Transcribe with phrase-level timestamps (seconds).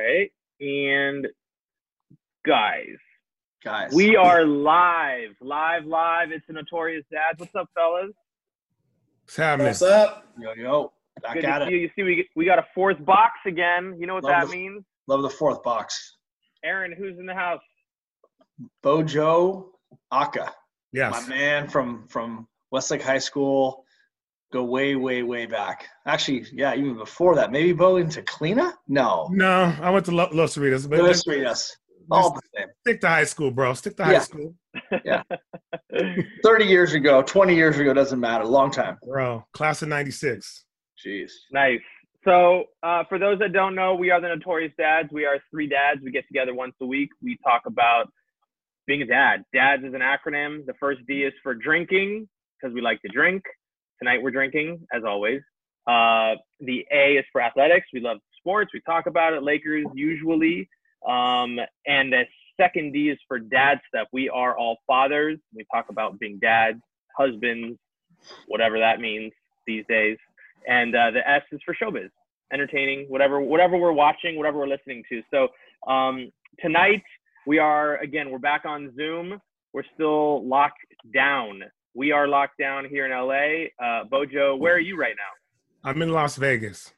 [0.00, 0.30] right.
[0.60, 1.26] And
[2.46, 2.96] guys,
[3.64, 3.92] Guys.
[3.92, 6.32] we are live, live, live.
[6.32, 7.38] It's the Notorious Dads.
[7.38, 8.10] What's up, fellas?
[9.24, 9.66] What's happening?
[9.68, 10.26] What's up?
[10.38, 10.92] Yo, yo.
[11.22, 11.68] Back Good at to it.
[11.68, 11.80] see you.
[11.80, 13.96] You see, we we got a fourth box again.
[13.98, 14.84] You know what Love that the- means?
[15.06, 16.16] Love the fourth box.
[16.64, 17.60] Aaron, who's in the house?
[18.82, 19.72] Bojo
[20.10, 20.52] Aka.
[20.92, 21.12] Yes.
[21.12, 23.84] My man from from Westlake High School.
[24.52, 25.86] Go way, way, way back.
[26.06, 27.52] Actually, yeah, even before that.
[27.52, 28.72] Maybe Bo into Cleana?
[28.88, 29.28] No.
[29.30, 31.76] No, I went to Lo- Los Cerritos, but Go just straight us.
[32.10, 32.66] All the same.
[32.80, 33.72] stick to high school, bro.
[33.74, 34.52] Stick to high school.
[35.04, 35.22] Yeah.
[35.92, 38.44] school, 30 years ago, 20 years ago, doesn't matter.
[38.44, 38.98] Long time.
[39.06, 39.44] bro.
[39.52, 40.64] Class of '96.
[41.06, 41.30] Jeez.
[41.52, 41.78] Nice.
[42.24, 45.08] So, uh, for those that don't know, we are the Notorious Dads.
[45.12, 46.00] We are three dads.
[46.02, 47.10] We get together once a week.
[47.22, 48.12] We talk about
[48.88, 49.44] being a dad.
[49.54, 50.66] Dads is an acronym.
[50.66, 52.28] The first D is for drinking
[52.60, 53.42] because we like to drink.
[54.00, 55.40] Tonight we're drinking, as always.
[55.86, 57.86] Uh, the A is for athletics.
[57.92, 58.70] We love sports.
[58.72, 59.42] We talk about it.
[59.42, 60.68] Lakers usually.
[61.06, 62.24] Um, and the
[62.60, 64.08] second D is for dad stuff.
[64.12, 65.38] We are all fathers.
[65.54, 66.80] We talk about being dads,
[67.16, 67.78] husbands,
[68.46, 69.32] whatever that means
[69.66, 70.16] these days
[70.66, 72.10] and uh, the S is for showbiz,
[72.52, 75.22] entertaining, whatever whatever we're watching, whatever we're listening to.
[75.30, 75.48] So
[75.90, 77.02] um, tonight
[77.46, 79.40] we are again we're back on Zoom.
[79.72, 80.78] We're still locked
[81.14, 81.62] down.
[81.94, 83.66] We are locked down here in LA.
[83.84, 85.88] Uh, Bojo, where are you right now?
[85.90, 86.92] I'm in Las Vegas.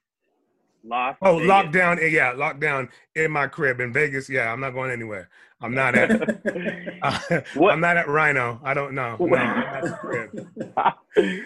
[0.84, 1.16] Las.
[1.22, 1.48] Oh, Vegas.
[1.50, 2.02] lockdown.
[2.02, 4.28] eh, Yeah, lockdown in my crib in Vegas.
[4.28, 5.28] Yeah, I'm not going anywhere.
[5.60, 6.10] I'm not at.
[7.54, 8.60] What- I'm not at Rhino.
[8.64, 9.16] I don't know.
[9.18, 10.46] No, I'm at crib.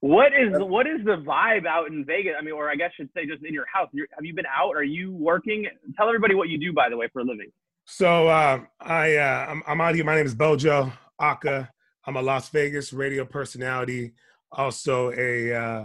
[0.00, 2.34] what is what is the vibe out in Vegas?
[2.38, 3.88] I mean, or I guess I should say just in your house.
[3.92, 4.72] You're, have you been out?
[4.76, 5.66] Are you working?
[5.96, 7.50] Tell everybody what you do, by the way, for a living.
[7.86, 10.04] So uh, I uh, I'm, I'm out here.
[10.04, 11.68] My name is Bojo Aka.
[12.06, 14.12] I'm a Las Vegas radio personality,
[14.52, 15.84] also a uh,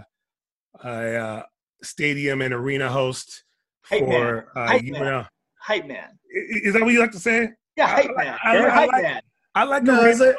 [0.84, 1.42] a uh,
[1.82, 3.44] stadium and arena host
[3.84, 4.10] Hype man.
[4.10, 5.26] for uh, Hype you man.
[5.60, 6.18] Hype man.
[6.30, 7.50] Is that what you like to say?
[7.76, 8.38] Yeah, I- hype man.
[8.44, 9.22] I- You're a I hype like- man.
[9.54, 10.36] I like No, arena it's like,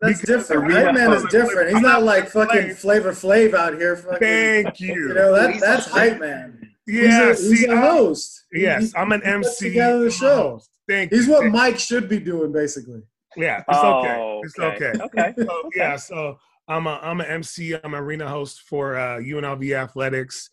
[0.00, 0.70] that's different.
[0.70, 1.70] Hype man is different.
[1.70, 2.74] He's not not like fucking.
[2.74, 3.96] Flavor Flav out here.
[3.96, 4.94] Fucking, Thank you.
[4.94, 6.70] you know that, that's hype man.
[6.86, 8.44] yeah, he's a, he's see, a I- host.
[8.52, 9.68] yes, He- I'm an he MC.
[9.68, 10.50] together the show.
[10.50, 10.70] host.
[10.86, 11.32] Thank He's you.
[11.32, 13.00] what Thank- Mike should be doing, basically.
[13.36, 14.40] Yeah, it's Oh, okay.
[14.42, 14.92] It's okay.
[15.00, 15.34] Okay.
[15.36, 17.74] So yeah, so I'm a I'm an MC.
[17.74, 20.50] I'm an arena host for uh, UNLV Athletics,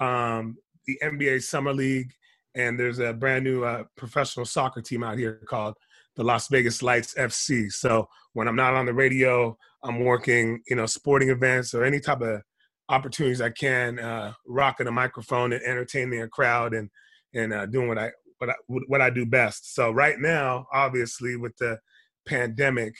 [0.00, 0.56] um,
[0.86, 2.12] the NBA Summer League,
[2.54, 5.76] and there's a brand new uh, professional soccer team out here called
[6.16, 7.72] the Las Vegas Lights FC.
[7.72, 12.00] So when I'm not on the radio, I'm working, you know, sporting events or any
[12.00, 12.42] type of
[12.88, 16.90] opportunities I can, uh, rocking a microphone and entertaining a crowd and
[17.34, 19.74] and uh, doing what I what I what I do best.
[19.74, 21.78] So right now, obviously, with the
[22.26, 22.94] pandemic,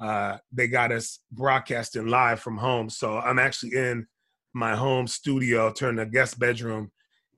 [0.00, 2.90] uh, they got us broadcasting live from home.
[2.90, 4.06] So I'm actually in
[4.54, 6.90] my home studio, turned a guest bedroom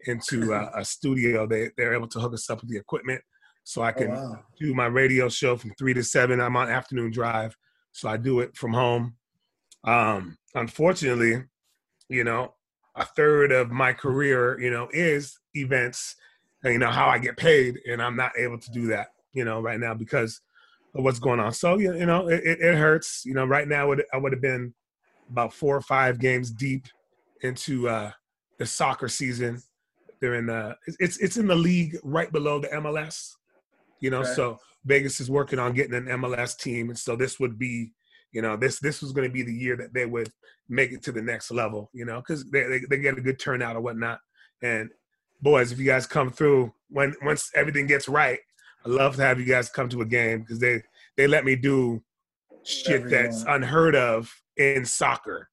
[0.07, 1.47] into a, a studio.
[1.47, 3.21] They they're able to hook us up with the equipment,
[3.65, 4.45] so I Oh, can wow.
[4.59, 6.41] do my radio show from three to seven.
[6.41, 7.57] I'm on afternoon drive,
[7.93, 9.15] so I do it from home.
[9.85, 11.45] Um, unfortunately,
[12.09, 12.55] you know,
[12.95, 16.17] a third of my career, you know, is events,
[16.65, 19.45] and, you know, how I get paid, and I'm not able to do that, you
[19.45, 20.41] know, right now because
[20.95, 21.53] of what's going on.
[21.53, 23.23] So, you you know, it, it, it hurts.
[23.25, 24.75] You know, right now, it, I would have been
[25.31, 26.87] about four or five games deep
[27.43, 28.11] into uh,
[28.59, 29.61] the soccer season.
[30.21, 33.31] They're in the it's it's in the league right below the MLS.
[34.01, 34.33] You know, Okay.
[34.35, 37.93] so Vegas is working on getting an MLS team, and so this would be,
[38.33, 40.31] you know, this this was going to be the year that they would
[40.69, 41.91] make it to the next level.
[41.93, 44.19] You know, because they, they they get a good turnout or whatnot.
[44.63, 44.91] And
[45.41, 48.41] boys, if you guys come through when once everything gets right,
[48.85, 50.83] I love to have you guys come to a game because they
[51.17, 52.03] they let me do
[52.65, 55.49] shit Whatever you that's unheard of in soccer.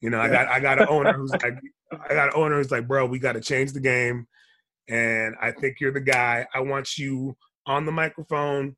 [0.00, 1.58] You know, I got I got an owner who's like
[2.08, 4.26] I got an owner who's like, bro, we got to change the game,
[4.88, 6.46] and I think you're the guy.
[6.54, 7.36] I want you
[7.66, 8.76] on the microphone,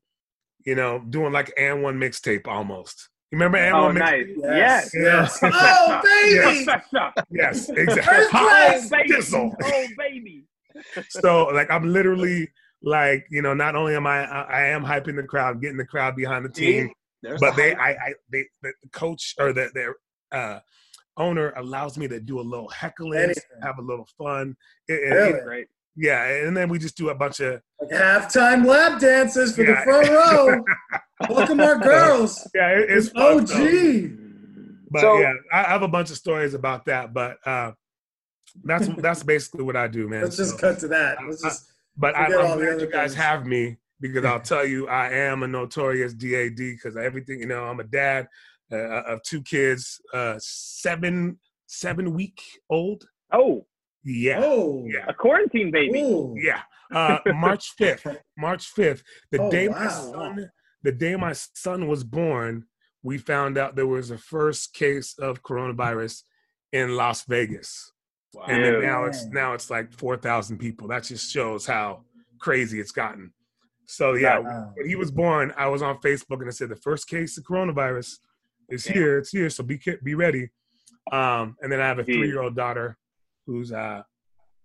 [0.65, 3.09] you know, doing like an one mixtape almost.
[3.31, 4.25] You remember an Oh, one nice.
[4.25, 4.35] mixtape?
[4.43, 4.91] Yes.
[4.93, 5.39] Yes.
[5.41, 5.49] Yeah.
[5.53, 6.65] Oh, baby!
[6.65, 7.13] Professor.
[7.31, 8.01] Yes, exactly.
[8.03, 8.89] First Hot class.
[8.89, 9.13] baby.
[9.33, 10.45] Oh, baby.
[11.09, 12.49] so like I'm literally
[12.83, 15.85] like you know not only am I I I am hyping the crowd, getting the
[15.85, 16.93] crowd behind the team, See?
[17.23, 17.75] There's but the they.
[17.75, 19.95] I, I they the coach or the their
[20.31, 20.59] uh,
[21.17, 23.43] owner allows me to do a little heckling, Anything.
[23.61, 24.55] have a little fun.
[24.87, 25.33] It- it- Really?
[25.39, 25.67] it- Great.
[25.95, 29.75] yeah, and then we just do a bunch of Like halftime lap dances for Yeah.
[29.75, 30.63] the front row.
[31.29, 32.45] Welcome our girls.
[32.55, 34.17] yeah, it- it's fun, so- OG.
[34.91, 37.13] But So- yeah, I I have a bunch of stories about that.
[37.13, 37.71] But uh,
[38.63, 40.23] that's that's basically what I do, man.
[40.23, 41.17] Let's just cut to that.
[41.25, 43.23] Let's just But I, Forget all I'm glad you guys things.
[43.23, 47.63] have me because I'll tell you, I am a notorious DAD because everything, you know,
[47.65, 48.27] I'm a dad
[48.71, 53.03] uh, of two kids, uh, seven seven week old.
[53.31, 53.65] Oh,
[54.03, 54.85] Yeah, Oh.
[54.87, 55.05] Yeah.
[55.07, 56.01] A quarantine baby.
[56.01, 56.35] Ooh.
[56.37, 56.61] yeah.
[56.93, 58.05] Uh, March fifth.
[58.37, 59.01] March fifth.
[59.31, 60.51] The Oh, day my son,
[60.83, 62.65] the day my son was born,
[63.01, 66.23] we found out there was a first case of coronavirus
[66.71, 67.92] in Las Vegas.
[68.33, 68.45] Wow.
[68.47, 70.87] and then now it's now it's like four thousand people.
[70.87, 72.01] That just shows how
[72.39, 73.31] crazy it's gotten.
[73.85, 74.71] So yeah, Wow.
[74.75, 77.43] when he was born, I was on Facebook and I said the first case of
[77.43, 78.17] coronavirus
[78.69, 78.93] is Damn.
[78.93, 79.17] here.
[79.19, 80.49] It's here, so be be ready.
[81.11, 82.97] Um, and then I have a three year old daughter
[83.45, 84.01] who's uh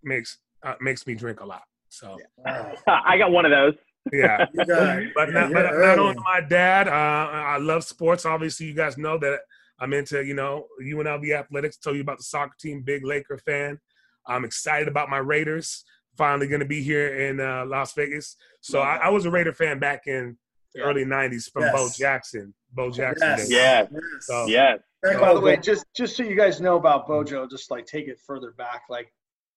[0.02, 1.62] makes uh, makes me drink a lot.
[1.88, 2.74] So Wow.
[2.86, 3.74] I got one of those.
[4.12, 4.46] yeah.
[4.54, 8.24] But yeah, not, but not only my dad, uh, I love sports.
[8.24, 9.40] Obviously, you guys know that
[9.80, 11.76] I'm into, you know, UNLV athletics.
[11.76, 13.78] Told you about the soccer team, big Laker fan.
[14.26, 15.84] I'm excited about my Raiders.
[16.16, 18.36] Finally going to be here in uh, Las Vegas.
[18.60, 20.36] So I, I was a Raider fan back in
[20.74, 20.86] the Yeah.
[20.86, 21.72] early '90s from Yes.
[21.74, 22.54] Bo Jackson.
[22.72, 23.28] Bo Jackson.
[23.38, 23.50] Yes.
[23.50, 23.86] Yeah.
[23.90, 24.00] Yes.
[24.22, 24.80] So- Yes.
[25.00, 28.08] Back By the way, just just so you guys know about Bojo, just like take
[28.08, 28.82] it further back.
[28.90, 29.12] Like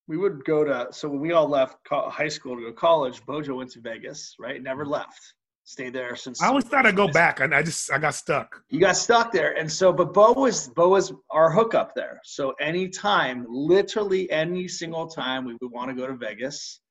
[0.07, 2.73] we would go to so when we all left co- high school to go to
[2.73, 4.61] college, Bojo went to Vegas, right?
[4.61, 5.33] Never left.
[5.71, 8.61] Stayed there since I always thought I'd go back, and I just I got stuck.
[8.69, 9.57] you got stuck there.
[9.57, 12.19] And so, but Bo was Bo was our hookup there.
[12.25, 16.81] So anytime, literally any single time we would want to go to Vegas,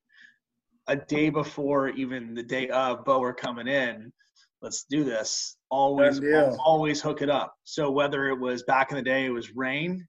[0.87, 4.11] a day before, even the day of, Bo we're coming in.
[4.63, 5.57] Let's do this.
[5.69, 7.53] Always, Done always hook it up.
[7.65, 10.07] So whether it was back in the day, it was rain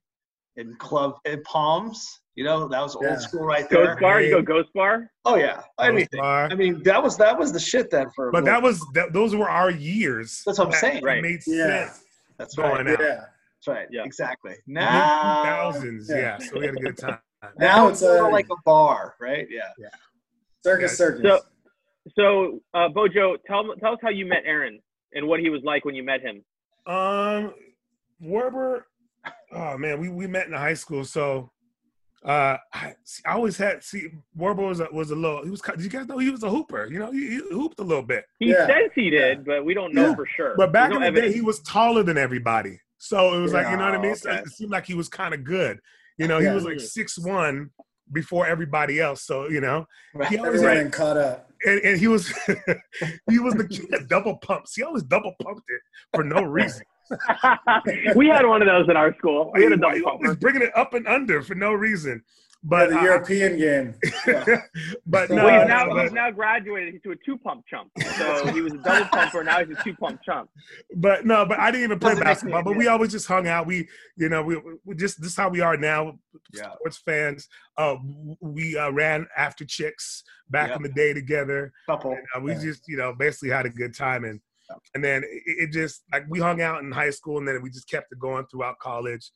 [0.55, 2.21] in club in Palms.
[2.35, 3.17] You know that was old Yeah.
[3.17, 3.87] school right there.
[3.87, 4.21] Ghost bar.
[4.21, 5.11] You go ghost bar.
[5.25, 6.19] Oh yeah, anything.
[6.19, 6.47] Bar.
[6.51, 8.31] I mean, that was that was the shit then for.
[8.31, 10.41] But that was that, those were our years.
[10.45, 11.03] That's what I'm that saying.
[11.03, 11.21] Right.
[11.21, 11.85] Made Yeah.
[11.87, 12.03] sense
[12.37, 12.73] that's right.
[12.83, 12.99] going out.
[12.99, 13.15] yeah.
[13.15, 13.87] That's right.
[13.91, 14.03] Yeah.
[14.03, 14.51] Exactly.
[14.65, 16.15] Mid Now, 2000s, Yeah.
[16.17, 16.37] yeah.
[16.41, 17.19] So we had a good time.
[17.43, 19.47] now Now it's it's more a- like a bar, right?
[19.49, 19.61] Yeah.
[20.63, 20.95] Circus, Yeah.
[20.95, 21.21] circus.
[21.23, 21.39] So-
[22.17, 24.79] So, uh, Bojo, tell tell us how you met Aaron
[25.13, 26.43] and what he was like when you met him.
[26.85, 27.53] Um,
[28.21, 28.81] Werber.
[29.53, 31.05] Oh man, we, we met in high school.
[31.05, 31.51] So,
[32.25, 32.93] uh, I,
[33.25, 35.43] I always had see Werber was a, was a little.
[35.43, 35.61] He was.
[35.61, 36.87] kind- Did you guys know he was a hooper?
[36.91, 38.25] You know, he, he hooped a little bit.
[38.39, 38.65] He Yeah.
[38.67, 40.15] says he did, but we don't know Yeah.
[40.15, 40.53] for sure.
[40.55, 41.35] But back There's in no the day, evidence.
[41.35, 42.79] he was taller than everybody.
[42.97, 44.15] So it was like you know what I mean.
[44.15, 44.31] So.
[44.31, 45.79] It seemed like he was kind of good.
[46.17, 47.69] You know, he was like six one
[48.11, 49.23] before everybody else.
[49.23, 49.85] So you know,
[50.29, 51.49] he always Everyone had, had caught up.
[51.65, 52.27] and, and he was
[53.29, 54.75] he was the kid that double pumps.
[54.75, 55.81] He always double pumped it
[56.13, 56.83] for no reason.
[58.15, 59.51] we had one of those in our school.
[59.53, 60.39] We He, had a he double always pumper.
[60.39, 62.23] bringing it up and under for no reason.
[62.65, 63.93] But But the uh, European game.
[65.05, 67.91] but no, well, he's now but- he's now graduated to a two pump chump.
[68.17, 69.43] So he was a double pumper.
[69.43, 70.49] Now he's a two pump chump.
[70.95, 72.59] But no, but I didn't even play basketball.
[72.61, 73.67] me- But we always just hung out.
[73.67, 76.17] We, you know, we, we just this is how we are now.
[76.53, 76.73] Yeah.
[76.75, 77.49] Sports fans.
[77.77, 77.95] Uh,
[78.39, 80.77] we uh, ran after chicks back Yeah.
[80.77, 81.73] in the day together.
[81.85, 82.17] Couple.
[82.33, 82.61] Uh, we Yeah.
[82.61, 84.39] just, you know, basically had a good time, and
[84.93, 87.69] and then it, it just like we hung out in high school, and then we
[87.69, 89.31] just kept it going throughout college.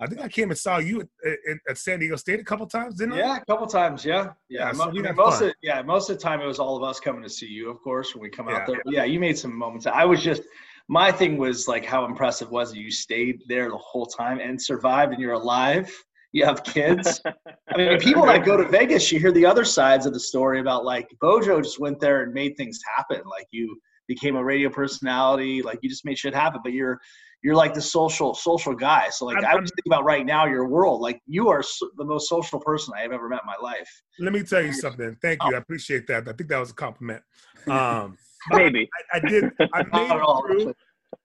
[0.00, 1.08] I think I came and saw you at,
[1.48, 3.18] at, at San Diego State a couple times, didn't I?
[3.18, 4.04] Yeah, a couple times.
[4.04, 4.66] Yeah, yeah.
[4.66, 5.48] Yeah, so we I mean, had most fun.
[5.50, 7.70] of yeah, most of the time it was all of us coming to see you.
[7.70, 8.56] Of course, when we come Yeah.
[8.56, 8.82] out there.
[8.86, 9.86] Yeah, you made some moments.
[9.86, 10.42] I was just
[10.88, 14.60] my thing was like how impressive was it you stayed there the whole time and
[14.60, 15.92] survived, and you're alive.
[16.32, 17.20] You have kids.
[17.26, 20.60] I mean, people that go to Vegas, you hear the other sides of the story
[20.60, 23.20] about like Bojo just went there and made things happen.
[23.26, 23.78] Like you
[24.14, 26.60] became a radio personality, like you just made shit happen.
[26.62, 26.98] But you're
[27.42, 29.08] you're like the social social guy.
[29.10, 31.00] So like I'm- i was thinking about right now your world.
[31.00, 33.90] Like you are so, the most social person I have ever met in my life.
[34.18, 35.16] Let me tell you something.
[35.20, 35.54] Thank you.
[35.54, 36.28] I appreciate that.
[36.28, 37.22] I think that was a compliment.
[37.70, 38.18] Um,
[38.50, 38.90] Maybe.
[39.12, 39.44] I, I did.
[39.72, 40.74] I made it through.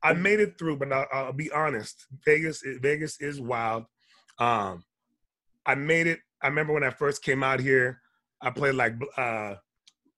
[0.04, 2.06] I made it through, but I'll, I'll be honest.
[2.24, 3.86] Vegas, Vegas is wild.
[4.38, 4.84] Um,
[5.66, 6.20] I made it.
[6.44, 8.02] I remember when I first came out here.
[8.40, 9.56] I played like uh,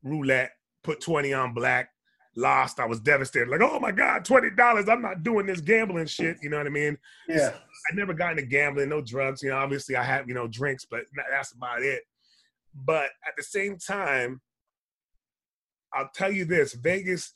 [0.04, 0.52] roulette,
[0.84, 1.90] put twenty on black,
[2.36, 2.80] lost.
[2.80, 3.50] I was devastated.
[3.50, 4.88] Like, oh my god, twenty dollars!
[4.90, 6.38] I'm not doing this gambling shit.
[6.42, 6.98] You know what I mean?
[7.28, 7.52] Yeah.
[7.92, 9.42] I never got into gambling, no drugs.
[9.42, 12.04] You know, obviously I have you know drinks, but that's about it.
[12.74, 14.42] But at the same time,
[15.94, 17.34] I'll tell you this: Vegas,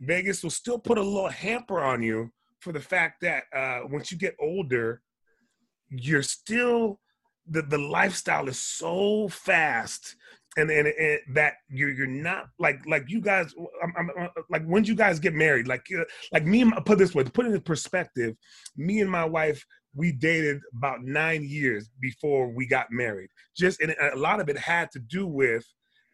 [0.00, 4.12] Vegas will still put a little hamper on you for the fact that uh, once
[4.12, 5.02] you get older,
[5.88, 7.00] you're still
[7.48, 10.16] the the lifestyle is so fast.
[10.60, 14.84] And, and, and that you're you're not like like you guys I'm, I'm, like when
[14.84, 15.66] you guys get married?
[15.66, 18.36] Like uh, like me and my- put this way put it in perspective
[18.76, 19.64] me and my wife
[19.94, 23.28] we dated about nine years before we got married.
[23.56, 25.64] Just and a lot of it had to do with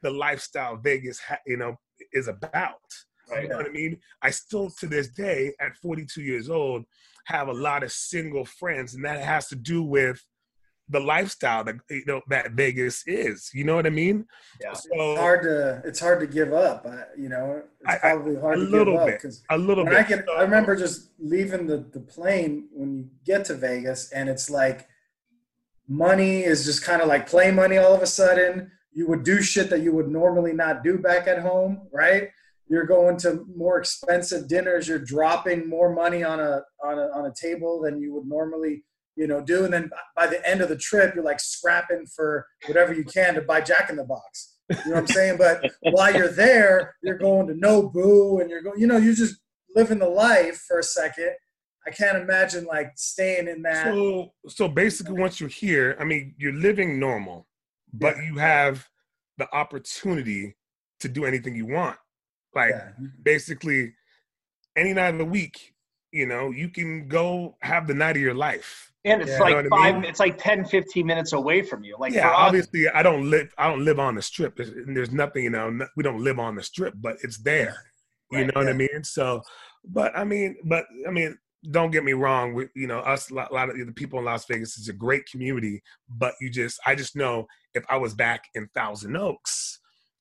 [0.03, 1.77] the lifestyle vegas ha- you know
[2.13, 2.75] is about.
[3.43, 3.99] You know what i mean?
[4.23, 6.85] I still to this day at 42 years old
[7.25, 10.25] have a lot of single friends and that has to do with
[10.89, 14.25] the lifestyle that you know that vegas is you know what i mean
[14.61, 14.71] Yeah.
[14.71, 16.87] It's hard to it's hard to give up.
[16.87, 19.19] I, you know, I- it's I- probably hard a to little give up bit.
[19.19, 22.89] because a little bit I get, So- I remember just leaving the, the plane when
[22.97, 24.87] you get to Vegas, and it's like
[25.89, 28.71] money is just kind of like play money all of a sudden.
[28.93, 32.31] You would do shit that you would normally not do back at home, right?
[32.69, 34.89] You're going to more expensive dinners.
[34.89, 38.85] You're dropping more money on a on a on a table than you would normally,
[39.17, 39.65] you know, do.
[39.65, 43.35] And then by the end of the trip, you're like scrapping for whatever you can
[43.35, 44.55] to buy Jack in the Box.
[44.69, 45.39] You know what I'm saying?
[45.39, 49.37] But while you're there, you're going to Nobu and you're going, you know, you're just
[49.75, 51.31] living the life for a second.
[51.87, 53.87] I can't imagine like staying in that.
[53.87, 57.47] So, so basically, once you're here, I mean, you're living normal,
[57.93, 58.89] but you have
[59.39, 60.57] the opportunity
[61.01, 61.97] to do anything you want.
[62.55, 62.89] Like, Yeah.
[62.89, 63.07] Mm-hmm.
[63.23, 63.95] basically,
[64.77, 65.75] any night of the week,
[66.11, 68.93] you know, you can go have the night of your life.
[69.07, 69.39] And it's Yeah.
[69.41, 70.05] like what I mean?
[70.05, 71.97] it's like 10, 15 minutes away from you.
[71.99, 73.55] Like yeah, us, obviously, I don't live.
[73.57, 74.57] I don't live on the strip.
[74.57, 75.71] There's, there's nothing, you know.
[75.71, 77.75] no- we don't live on the strip, but it's there.
[78.31, 79.05] You Right, know what I mean?
[79.05, 79.43] So,
[79.85, 81.39] but I mean, but I mean,
[81.71, 82.55] don't get me wrong.
[82.55, 84.93] We, you know, us a lot, lot of the people in Las Vegas is a
[84.93, 89.79] great community, but you just, I just know if I was back in Thousand Oaks,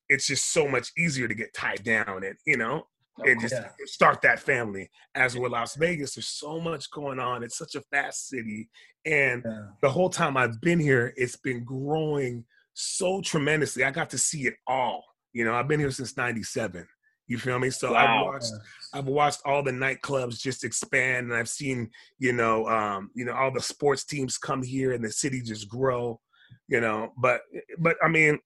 [0.08, 2.84] it's just so much easier to get tied down and you know,
[3.24, 3.55] and just
[3.86, 4.89] start that family.
[5.13, 7.43] As with Las Vegas, there's so much going on.
[7.43, 8.69] It's such a fast city,
[9.05, 9.67] and Yeah.
[9.81, 13.84] the whole time I've been here, it's been growing so tremendously.
[13.84, 15.03] I got to see it all.
[15.34, 16.88] You know, I've been here since '97.
[17.27, 17.69] You feel me?
[17.72, 18.25] So I've Wow.
[18.25, 18.53] watched,
[18.93, 23.34] I've watched all the nightclubs just expand, and I've seen, you know, um, you know,
[23.34, 26.19] all the sports teams come here, and the city just grow.
[26.67, 27.41] You know, but
[27.79, 28.39] but I mean,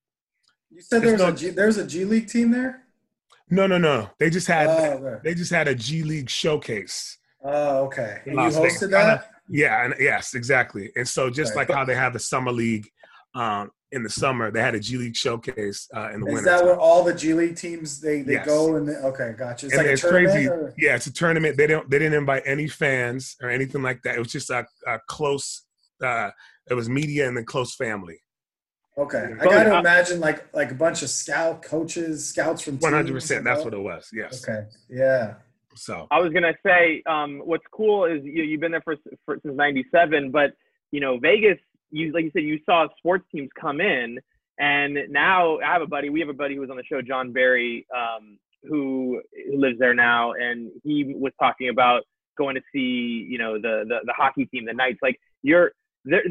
[0.71, 2.85] You said There's there's no- a G, there's a G League team there.
[3.49, 4.09] No, no, no.
[4.19, 5.21] They just had Oh, okay.
[5.23, 7.17] they just had a G League showcase.
[7.43, 8.17] Oh, okay.
[8.25, 8.83] And you Las Vegas.
[8.83, 9.29] hosted that?
[9.49, 10.91] Yeah, and yes, exactly.
[10.95, 11.59] And so just Okay.
[11.61, 12.87] like how they have the summer league
[13.35, 16.37] um, in the summer, they had a G League showcase uh, in the Is winter.
[16.39, 18.45] Is that where all the G League teams they, they Yes.
[18.45, 19.65] go and they, okay, gotcha.
[19.67, 20.31] It's and like it's tournament.
[20.33, 20.47] crazy.
[20.49, 20.73] Or?
[20.77, 21.57] Yeah, it's a tournament.
[21.57, 21.89] They don't.
[21.89, 24.15] They didn't invite any fans or anything like that.
[24.15, 25.63] It was just a, a close.
[26.03, 26.29] Uh,
[26.69, 28.19] it was media and then close family.
[28.99, 32.77] Okay, I got to uh, imagine like like a bunch of scout coaches, scouts from
[32.77, 33.43] One hundred percent.
[33.45, 34.09] That's what it was.
[34.13, 34.43] Yes.
[34.47, 35.35] Okay, yeah,
[35.75, 39.39] So I was gonna say, um, what's cool is you, you've been there for, for
[39.43, 40.53] since '97, but
[40.91, 41.57] you know Vegas,
[41.91, 44.19] you like you said, you saw sports teams come in,
[44.59, 46.09] and now I have a buddy.
[46.09, 49.79] We have a buddy who was on the show, John Barry, um, who, who lives
[49.79, 52.03] there now, and he was talking about
[52.37, 54.99] going to see, you know, the the, the hockey team, the Knights.
[55.01, 55.73] Like you're, they're-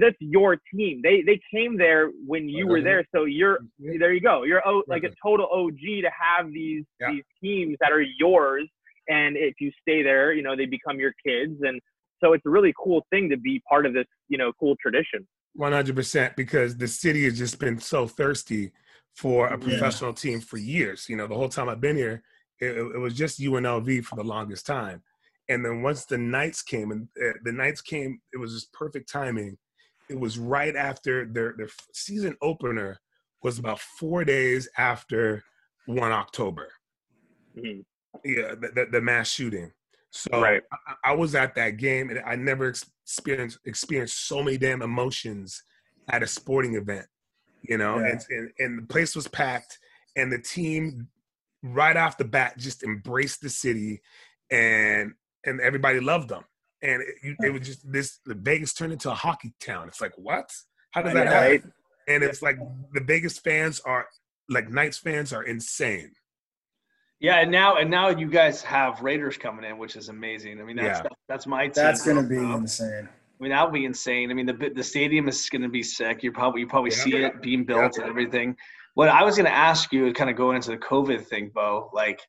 [0.01, 1.01] that's your team.
[1.03, 4.13] They they came there when you were there, so you're there.
[4.13, 4.45] You go.
[4.45, 7.11] You're o, like a total OG to have these Yeah.
[7.11, 8.69] these teams that are yours
[9.09, 11.55] and if you stay there, you know, they become your kids.
[11.63, 11.81] And
[12.23, 15.27] so it's a really cool thing to be part of this, you know, cool tradition.
[15.55, 18.73] one hundred percent because the city has just been so thirsty
[19.17, 19.57] for a Yeah.
[19.59, 21.09] professional team for years.
[21.09, 22.23] You know, the whole time I've been here,
[22.61, 25.03] it, it was just UNLV for the longest time.
[25.49, 29.11] And then once the Knights came, and uh, the Knights came, it was just perfect
[29.11, 29.57] timing.
[30.09, 32.99] It was right after their their season opener
[33.43, 35.43] was about four days after
[35.87, 36.69] one October.
[37.57, 37.85] Mhm.
[38.25, 39.71] Yeah, the, the, the mass shooting.
[40.11, 40.63] So Right.
[41.05, 42.69] I, I was at that game, and I never
[43.05, 45.63] experienced experienced so many damn emotions
[46.09, 47.07] at a sporting event.
[47.63, 48.07] You know, Yeah.
[48.13, 49.79] and, and and the place was packed,
[50.17, 51.09] and the team
[51.63, 54.01] right off the bat just embraced the city,
[54.51, 55.13] and
[55.45, 56.45] and everybody loved them.
[56.83, 58.21] And it, you, it was just this.
[58.25, 59.89] The Vegas turned into a hockey town.
[59.89, 60.51] It's like what?
[60.93, 61.33] How does that Yeah.
[61.33, 61.51] happen?
[61.51, 61.63] Right.
[62.07, 62.59] And it's like
[62.95, 64.07] the Vegas fans are
[64.49, 66.13] like Knights fans are insane.
[67.21, 70.61] Yeah, and now and now you guys have Raiders coming in, which is amazing.
[70.61, 71.09] I mean, that's Yeah.
[71.29, 71.73] that's my team.
[71.75, 73.09] that's gonna be Um, insane.
[73.09, 74.31] I mean, that would be insane.
[74.31, 76.23] I mean, the the stadium is going to be sick.
[76.25, 76.97] You probably you probably Yeah.
[76.97, 78.57] see it being built and everything.
[78.95, 81.89] What I was going to ask you, kind of going into the COVID thing, Bo,
[81.93, 82.21] like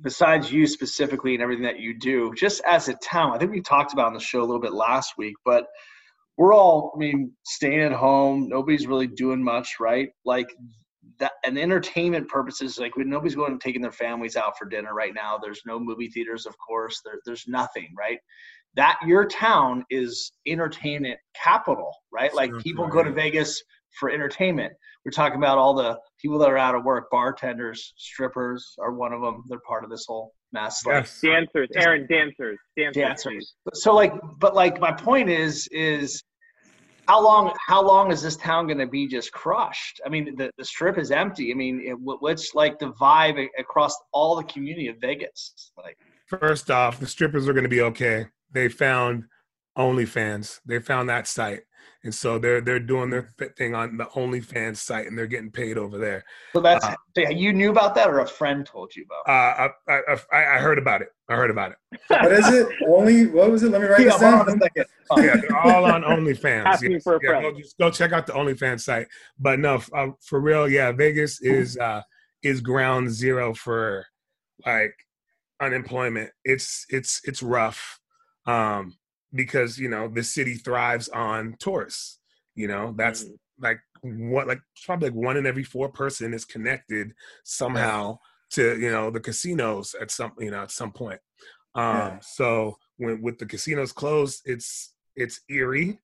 [0.00, 3.60] besides you specifically and everything that you do, just as a town, I think we
[3.60, 5.66] talked about on the show a little bit last week, but
[6.36, 8.48] we're all, I mean, staying at home.
[8.48, 10.10] Nobody's really doing much, right?
[10.24, 10.54] Like
[11.18, 14.94] that, and entertainment purposes, like when nobody's going and taking their families out for dinner
[14.94, 15.38] right now.
[15.38, 17.00] There's no movie theaters, of course.
[17.04, 18.20] There, there's nothing, right?
[18.78, 22.32] that your town is entertainment capital, right?
[22.32, 23.10] Like people go to.
[23.10, 23.60] Vegas
[23.98, 24.72] for entertainment.
[25.04, 29.12] We're talking about all the people that are out of work, bartenders, strippers are one
[29.12, 29.44] of them.
[29.48, 30.84] They're part of this whole mess.
[30.84, 31.20] Like Yes.
[31.20, 33.02] Dancers, Aaron, dancers, dancers.
[33.02, 33.54] dancers.
[33.74, 36.22] So like, but like my point is, is
[37.06, 40.00] how long, how long is this town going to be just crushed?
[40.04, 41.50] I mean, the, the strip is empty.
[41.52, 45.72] I mean, it, what's like the vibe across all the community of Vegas?
[45.76, 48.26] Like, First off, the strippers are going to be okay.
[48.52, 49.24] They found
[49.78, 50.60] OnlyFans.
[50.66, 51.60] They found that site.
[52.04, 55.78] And so they're they're doing their thing on the OnlyFans site, and they're getting paid
[55.78, 56.24] over there.
[56.54, 56.94] So that's Uh,
[57.30, 59.28] you knew about that, or a friend told you about?
[59.28, 61.08] Uh, I, I I I heard about it.
[61.28, 61.78] I heard about it.
[62.10, 62.68] What is it?
[62.86, 63.70] Only what was it?
[63.70, 64.56] Let me write Yeah, this hold on down.
[64.58, 64.84] a second.
[65.10, 66.66] Oh, Yeah, they're all on OnlyFans.
[66.66, 67.02] Asking Yes.
[67.04, 67.42] for a Yeah, friend.
[67.52, 69.06] go, just go check out the OnlyFans site.
[69.38, 72.02] But no, f- uh, for real, yeah, Vegas is uh,
[72.42, 74.06] is ground zero for
[74.66, 74.94] like
[75.60, 76.30] unemployment.
[76.44, 78.00] It's it's it's rough
[78.46, 78.94] um,
[79.32, 82.18] because you know the city thrives on tourists.
[82.54, 83.38] You know that's Mhm.
[83.60, 87.12] like what like probably like one in every four person is connected
[87.44, 88.18] somehow
[88.50, 91.20] to you know the casinos at some you know at some point.
[91.74, 92.18] Um, Yeah.
[92.20, 95.98] So when with the casinos closed, it's it's eerie.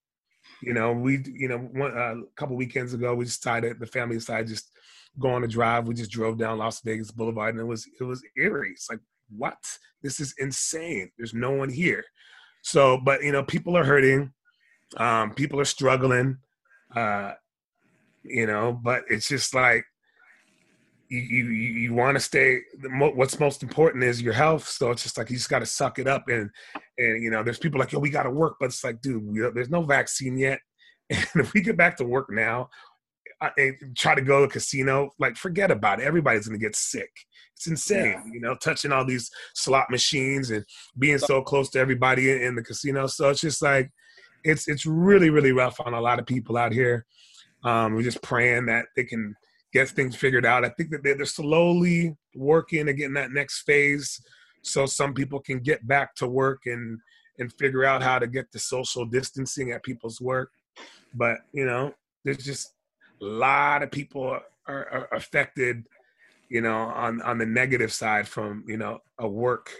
[0.60, 4.16] You know, we you know one uh, a couple weekends ago we decided the family
[4.16, 4.70] decided just
[5.18, 5.86] go on a drive.
[5.86, 8.70] We just drove down Las Vegas Boulevard and it was it was eerie.
[8.72, 9.00] It's like
[9.36, 9.58] what?
[10.02, 11.10] This is insane.
[11.16, 12.04] There's no one here.
[12.64, 14.32] So, but you know, people are hurting.
[14.96, 16.38] Um, people are struggling.
[16.96, 17.32] Uh,
[18.22, 19.84] you know, but it's just like
[21.10, 22.60] you you you, want to stay.
[22.82, 24.66] What's most important is your health.
[24.66, 26.48] So it's just like you just got to suck it up and
[26.96, 29.22] and you know, there's people like yo, we got to work, but it's like, dude,
[29.26, 30.60] we, there's no vaccine yet,
[31.10, 32.70] and if we get back to work now.
[33.56, 36.06] And try to go to a casino, like forget about it.
[36.06, 37.10] Everybody's gonna get sick.
[37.56, 40.64] It's insane, you know, touching all these slot machines and
[40.98, 43.06] being so close to everybody in, in the casino.
[43.06, 43.90] So it's just like
[44.42, 47.06] it's it's really really rough on a lot of people out here.
[47.64, 49.34] Um, we're just praying that they can
[49.72, 50.64] get things figured out.
[50.64, 54.20] I think that they're, they're slowly working and getting that next phase,
[54.62, 56.98] so some people can get back to work and
[57.38, 60.50] and figure out how to get the social distancing at people's work.
[61.14, 62.73] But you know, there's just
[63.24, 64.24] a lot of people
[64.66, 65.86] are, are affected,
[66.48, 69.70] you know, on on the negative side from you know a work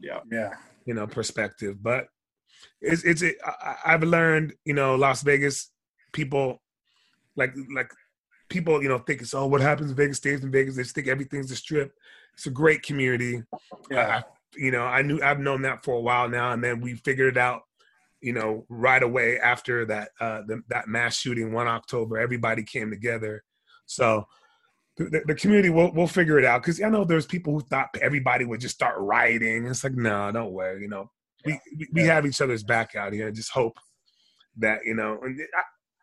[0.00, 0.20] Yeah.
[0.30, 0.52] Yeah.
[0.86, 2.02] you know perspective but
[2.80, 5.70] it's it's it, I, i've learned you know las vegas
[6.12, 6.46] people
[7.40, 7.90] like like
[8.48, 10.94] people you know think it's oh what happens in vegas stays in vegas they just
[10.94, 11.90] think everything's a strip
[12.34, 13.42] it's a great community
[13.90, 14.08] Yeah.
[14.18, 14.22] I,
[14.64, 17.36] you know i knew i've known that for a while now and then we figured
[17.36, 17.62] it out
[18.22, 22.90] you know right away after that uh the, that mass shooting one october everybody came
[22.90, 23.42] together
[23.86, 24.26] so
[24.96, 27.88] the, the- community will we'll figure it out because I know there's people who thought
[28.00, 29.66] everybody would just start rioting.
[29.66, 30.82] It's like no, don't worry.
[30.82, 31.10] You know,
[31.44, 33.78] we we, we have each other's back out here just hope
[34.58, 35.18] that you know.
[35.22, 35.62] And I,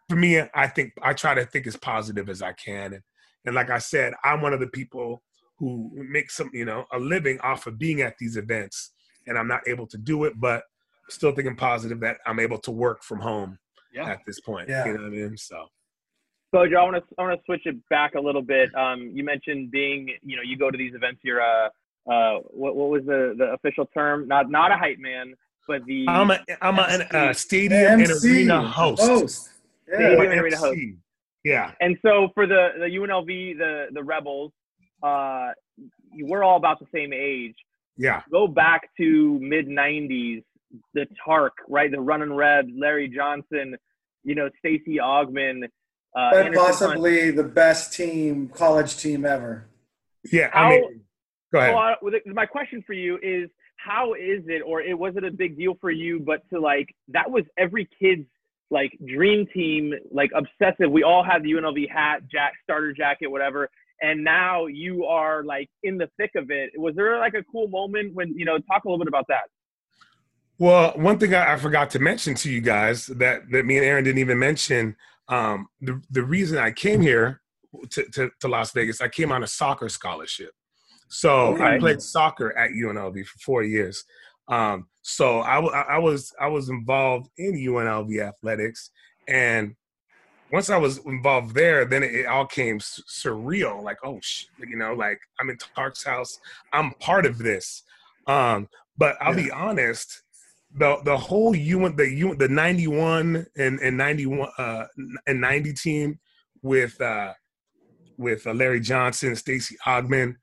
[0.10, 2.93] for me, I think I try to think as positive as I can.
[2.93, 3.03] And
[3.45, 5.21] and like I said, I'm one of the people
[5.60, 8.91] who make some you know a living off of being at these events,
[9.27, 10.63] and I'm not able to do it, but
[11.10, 13.58] still thinking positive that I'm able to work from home
[13.93, 14.10] Yeah.
[14.10, 14.69] at this point.
[14.69, 14.86] Yeah.
[14.86, 15.38] You know what I mean?
[15.38, 15.65] So.
[16.52, 18.74] Bojo, I want to I want to switch it back a little bit.
[18.76, 21.19] Um, you mentioned being, you know, you go to these events.
[21.24, 21.69] You're a,
[22.12, 24.28] uh, what what was the the official term?
[24.28, 25.36] Not not a hype man,
[25.67, 27.39] but the I'm a I'm a, an- a MC.
[27.39, 29.02] stadium and arena host.
[29.04, 29.50] Host.
[29.88, 29.95] Yeah.
[29.98, 30.74] Stadium and arena host.
[30.74, 30.95] MC.
[31.45, 34.52] Yeah, And so for the the UNLV, the the Rebels,
[35.04, 35.50] uh,
[36.19, 37.56] we're all about the same age.
[37.95, 40.43] yeah, Go back to mid '90s,
[40.93, 41.89] the Tark, right?
[41.91, 43.75] The Running Red, Larry Johnson,
[44.23, 45.63] you know, Stacey Augmon.
[45.65, 46.55] Uh, But Anderson Hunt.
[46.79, 49.65] possibly the best team, college team ever.
[50.32, 50.49] yeah.
[50.51, 51.01] How- I mean,
[51.53, 51.73] go ahead.
[51.73, 55.23] Well, I- well, my question for you is, how is it, or it was it
[55.23, 56.19] a big deal for you?
[56.19, 58.27] But to like, that was every kid's
[58.71, 60.91] like dream team, like obsessive.
[60.91, 63.69] We all had the UNLV hat, jack, starter jacket, whatever.
[64.01, 66.71] And now you are like in the thick of it.
[66.77, 68.58] Was there like a cool moment when you know?
[68.60, 69.49] Talk a little bit about that.
[70.60, 73.86] Well, one thing I, I forgot to mention to you guys that, that me and
[73.86, 74.95] Aaron didn't even mention.
[75.30, 77.41] Um, the the reason I came here
[77.91, 80.52] to, to, to Las Vegas, I came on a soccer scholarship.
[81.08, 84.04] So I played soccer at UNLV for four years.
[84.48, 88.91] Um, so I, I was I was involved in UNLV athletics,
[89.28, 89.76] and
[90.52, 93.82] once I was involved there, then it, it all came surreal.
[93.82, 96.39] Like, oh, sh- you know, like I'm in Tark's house.
[96.74, 97.84] I'm part of this.
[98.28, 98.67] Um,
[98.98, 100.24] but I'll be honest,
[100.75, 104.86] the the whole UN the U the 91 and and 91 uh
[105.27, 106.19] and 90 team
[106.62, 107.34] with uh
[108.17, 110.36] with uh, Larry Johnson, Stacey Augmon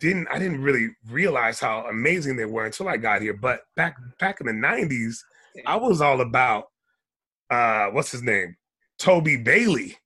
[0.00, 3.34] didn't I didn't really realize how amazing they were until I got here.
[3.34, 5.16] But back back in the 90s,
[5.66, 6.64] I was all about
[7.50, 8.56] uh what's his name?
[8.98, 9.96] Toby Bailey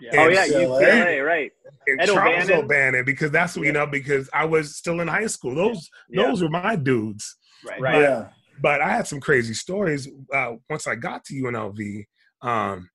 [0.00, 0.12] Yeah.
[0.14, 0.80] Oh And yeah, UCLA.
[0.82, 1.52] UCLA, right?
[1.86, 2.64] and Ed Charles O'Bannon.
[2.64, 5.54] O'Bannon because that's what you know because I was still in high school.
[5.54, 6.22] Those Yeah.
[6.24, 7.36] those were my dudes.
[7.64, 7.80] Right.
[7.80, 8.00] Right.
[8.02, 8.28] Yeah.
[8.60, 12.04] But I had some crazy stories uh, once I got to UNLV.
[12.42, 12.90] Um,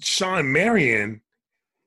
[0.00, 1.22] Shawn Marion,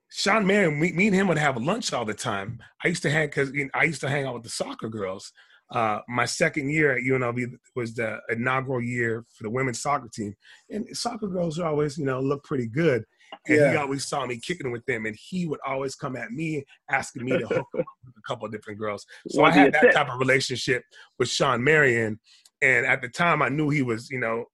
[0.10, 2.60] Shawn Marion, me, me and him would have lunch all the time.
[2.84, 4.90] I used to hang because you know, I used to hang out with the soccer
[4.90, 5.32] girls.
[5.72, 10.34] uh, my second year at UNLV was the inaugural year for the women's soccer team,
[10.70, 13.04] and soccer girls are always, you know, look pretty good.
[13.48, 13.72] And Yeah.
[13.72, 17.26] he always saw me kicking with them, and he would always come at me asking
[17.26, 19.06] me to hook up with a couple of different girls.
[19.30, 19.94] So I had that sit.
[19.94, 20.84] type of relationship
[21.18, 22.20] with Shawn Marion,
[22.62, 24.46] and at the time I knew he was, you know,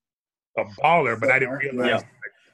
[0.57, 1.87] a baller, but I didn't realize.
[1.87, 1.95] Yeah.
[1.97, 2.05] Like,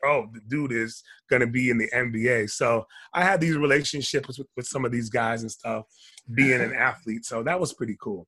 [0.04, 2.50] Oh, the dude is gonna be in the NBA.
[2.50, 5.86] So I had these relationships with, with some of these guys and stuff,
[6.34, 7.24] being an athlete.
[7.24, 8.26] So that was pretty cool.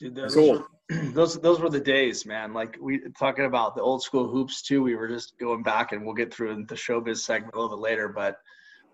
[0.00, 0.64] Dude, those, Cool.
[0.90, 2.52] were, those those were the days, man.
[2.52, 4.82] Like we talking about the old school hoops too.
[4.82, 7.82] We were just going back, and we'll get through the showbiz segment a little bit
[7.82, 8.08] later.
[8.08, 8.36] But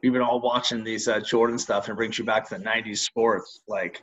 [0.02, 2.64] we've been all watching these uh, Jordan stuff, and it brings you back to the
[2.64, 4.02] '90s sports, like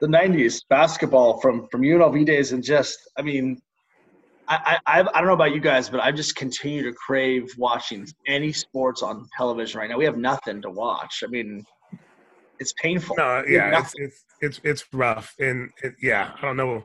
[0.00, 3.60] the '90s basketball from from UNLV days, and just I mean,
[4.48, 8.06] I I I don't know about you guys, but I just continue to crave watching
[8.26, 9.96] any sports on television right now.
[9.96, 11.22] We have nothing to watch.
[11.24, 11.64] I mean,
[12.58, 13.16] it's painful.
[13.16, 16.84] No, yeah, it's it's it's it's rough, and it, yeah, I don't know.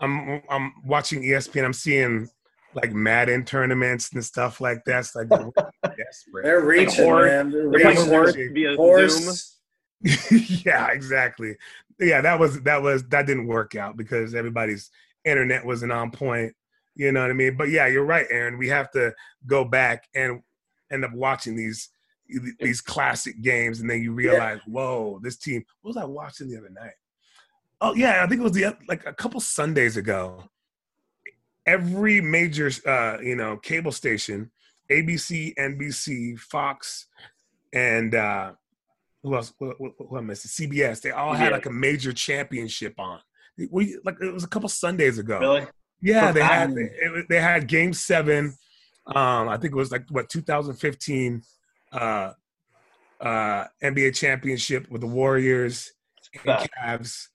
[0.00, 1.64] I'm I'm watching ESPN.
[1.64, 2.28] I'm seeing
[2.74, 5.00] like Madden tournaments and stuff like that.
[5.00, 5.50] It's like we're
[5.82, 6.44] desperate.
[6.44, 7.30] They're reaching, horse.
[7.30, 7.50] man.
[7.50, 8.06] They're They're reaching.
[8.06, 8.76] horse via Zoom.
[8.76, 9.58] Horse.
[10.64, 11.56] yeah, exactly.
[12.00, 14.90] Yeah, that was that was that didn't work out because everybody's
[15.24, 16.52] internet wasn't on point.
[16.96, 17.56] You know what I mean?
[17.56, 18.58] But yeah, you're right, Aaron.
[18.58, 19.12] We have to
[19.46, 20.42] go back and
[20.92, 21.88] end up watching these
[22.60, 25.64] these classic games, and then you realize, whoa, this team.
[25.82, 26.94] What was I watching the other night?
[27.80, 30.44] Oh yeah, I think it was the like a couple Sundays ago.
[31.66, 34.50] Every major, uh, you know, cable station,
[34.90, 37.06] ABC, NBC, Fox,
[37.72, 38.52] and uh,
[39.22, 39.52] who else?
[39.58, 40.68] What, what, what am I missing?
[40.68, 41.00] CBS.
[41.00, 41.56] They all had Yeah.
[41.56, 43.20] like a major championship on.
[43.70, 45.38] We like it was a couple Sundays ago.
[45.40, 45.66] Really?
[46.02, 48.54] Yeah, they had it, they had Game Seven.
[49.06, 51.42] Um, I think it was like what 2015
[51.94, 52.32] uh,
[53.20, 55.92] uh, NBA championship with the Warriors
[56.34, 57.28] and That- Cavs.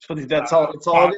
[0.00, 0.70] So that's all.
[0.72, 1.12] It's all.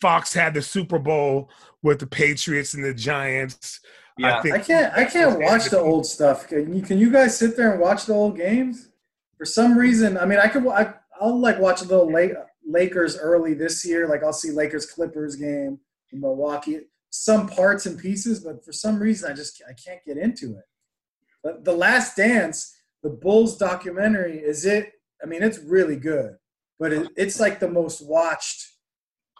[0.00, 1.50] Fox had the Super Bowl
[1.82, 3.80] with the Patriots and the Giants.
[4.18, 4.38] Yeah.
[4.38, 4.94] I think I can't.
[4.94, 6.46] I can't watch the old stuff.
[6.48, 6.82] Can you?
[6.82, 8.90] Can you guys sit there and watch the old games?
[9.38, 10.66] For some reason, I mean, I could.
[10.66, 12.32] I, I'll like watch a little late
[12.66, 14.06] Lakers early this year.
[14.08, 15.78] Like I'll see Lakers Clippers game
[16.12, 16.80] in Milwaukee.
[17.10, 20.64] Some parts and pieces, but for some reason, I just I can't get into it.
[21.48, 24.92] But the Last Dance, the Bulls documentary, is it?
[25.22, 26.36] I mean, it's really good,
[26.78, 28.66] but it, it's like the most watched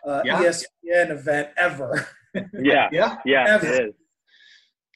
[0.07, 0.43] uh, Yeah.
[0.43, 2.09] ESPN event ever.
[2.53, 3.17] Yeah, Yeah.
[3.25, 3.67] yeah, Ever.
[3.67, 3.95] it is.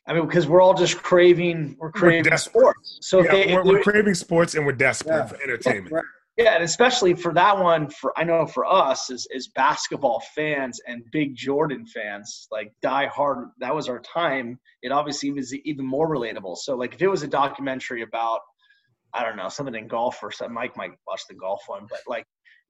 [0.07, 2.53] I mean, because we're all just craving, we're craving desperate.
[2.63, 2.99] sports.
[3.01, 5.27] So yeah, they, we're, we're craving sports and we're desperate Yeah.
[5.27, 5.93] for entertainment.
[5.93, 6.05] Right.
[6.37, 10.81] Yeah, and especially for that one, for I know for us as as basketball fans
[10.87, 13.49] and big Jordan fans, like die hard.
[13.59, 14.59] That was our time.
[14.83, 16.57] It obviously was even more relatable.
[16.57, 18.41] So like, if it was a documentary about,
[19.13, 22.01] I don't know, something in golf or something, Mike might watch the golf one, but
[22.07, 22.25] like.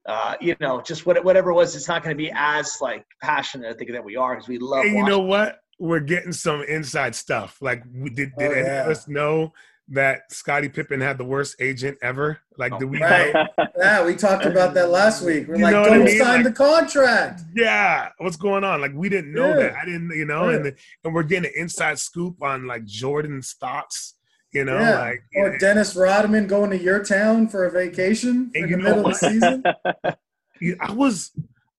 [0.04, 3.04] Uh, you know, just what, whatever it was, it's not going to be as like
[3.22, 3.72] passionate.
[3.72, 4.82] I think that we are because we love.
[4.82, 5.60] Hey, you know what?
[5.78, 7.58] We're getting some inside stuff.
[7.60, 8.82] Like, did did Oh, any yeah.
[8.82, 9.52] of us know
[9.92, 12.38] that Scottie Pippen had the worst agent ever?
[12.58, 13.06] Like, did we oh.
[13.06, 13.48] Right.
[13.78, 15.48] Yeah, we talked about that last week.
[15.48, 16.18] We're You like, know what I don't mean?
[16.18, 17.42] sign Like- the contract.
[17.54, 18.80] Yeah, what's going on?
[18.80, 19.56] Like, we didn't know Yeah.
[19.56, 19.74] that.
[19.76, 20.70] I didn't, you know, and Yeah.
[20.70, 24.14] the, and we're getting an inside scoop on like Jordan's thoughts.
[24.52, 24.98] You know, yeah.
[25.00, 29.06] like or Dennis Rodman going to your town for a vacation in the know middle
[29.06, 29.62] of the season.
[30.80, 31.30] I was.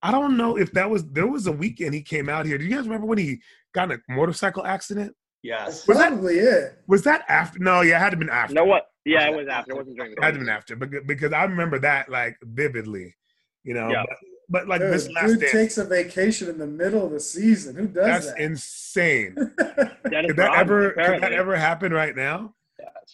[0.01, 2.57] I don't know if that was there was a weekend he came out here.
[2.57, 3.41] Do you guys remember when he
[3.73, 5.15] got in a motorcycle accident?
[5.43, 5.85] Yes.
[5.87, 6.77] Was that- it.
[6.87, 7.59] Was that after?
[7.59, 8.53] No, yeah, it had to been after.
[8.55, 8.89] no, what?
[9.05, 9.73] Yeah, it was after.
[9.73, 12.07] It wasn't during the It had to have been after, because because I remember that
[12.09, 13.15] like vividly,
[13.63, 13.89] you know.
[13.91, 14.03] Yeah.
[14.07, 14.17] But,
[14.49, 17.19] but like Dude, this last dude dance, takes a vacation in the middle of the
[17.19, 17.75] season.
[17.75, 18.39] Who does that's that?
[18.39, 19.35] insane.
[20.09, 22.53] Dennis Could that Rodman, ever could that ever happen right now?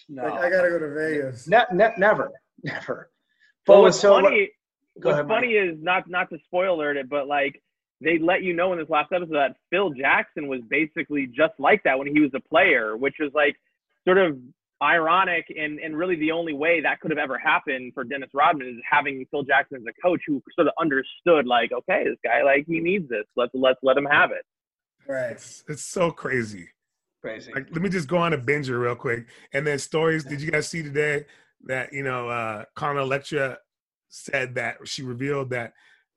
[0.08, 0.24] No.
[0.24, 1.48] Like, I gotta go to Vegas.
[1.48, 2.32] Ne- ne- never,
[2.64, 3.10] never.
[3.68, 4.50] Well, But what's so funny,
[5.00, 5.38] Go what's ahead, Mike.
[5.38, 7.62] funny is not not to spoil alert it, but like
[8.02, 11.84] they let you know in this last episode that Phil Jackson was basically just like
[11.84, 13.56] that when he was a player, which was like
[14.06, 14.38] sort of
[14.82, 18.68] ironic and and really the only way that could have ever happened for Dennis Rodman
[18.68, 22.44] is having Phil Jackson as a coach who sort of understood like, okay, this guy
[22.44, 23.26] like he needs this.
[23.36, 24.46] Let's let's let him have it.
[25.08, 25.32] Right.
[25.32, 26.70] It's it's so crazy.
[27.22, 27.52] crazy.
[27.54, 30.24] Like, let me just go on a binger real quick, and then stories.
[30.24, 31.26] Did you guys see today
[31.66, 33.58] that you know uh Carmen Electra
[34.08, 35.74] said that she revealed that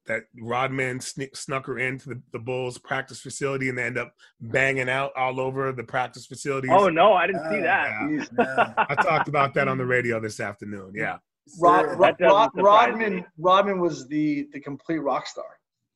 [0.06, 4.12] that Rodman sne- snuck her into the, the Bulls practice facility and they end up
[4.40, 6.68] banging out all over the practice facility.
[6.70, 7.90] Oh no, I didn't see Oh, that.
[8.10, 8.24] Yeah.
[8.38, 8.84] Yeah.
[8.88, 10.92] I talked about that on the radio this afternoon.
[10.94, 11.18] Yeah.
[11.60, 13.24] Rod, Rod, Rod, Rodman, me.
[13.38, 15.44] Rodman was the the complete rock star.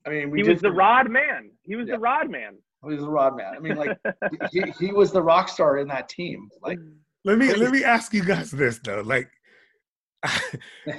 [0.07, 1.51] I mean, we He was the forget- Rod man.
[1.65, 1.95] He was Yeah.
[1.97, 2.57] the Rod man.
[2.85, 3.55] He was the Rod man.
[3.57, 3.97] I mean, like
[4.53, 6.49] he, he was the rock star in that team.
[6.63, 6.79] Like,
[7.25, 9.01] Let me let me ask you guys this though.
[9.05, 9.29] Like,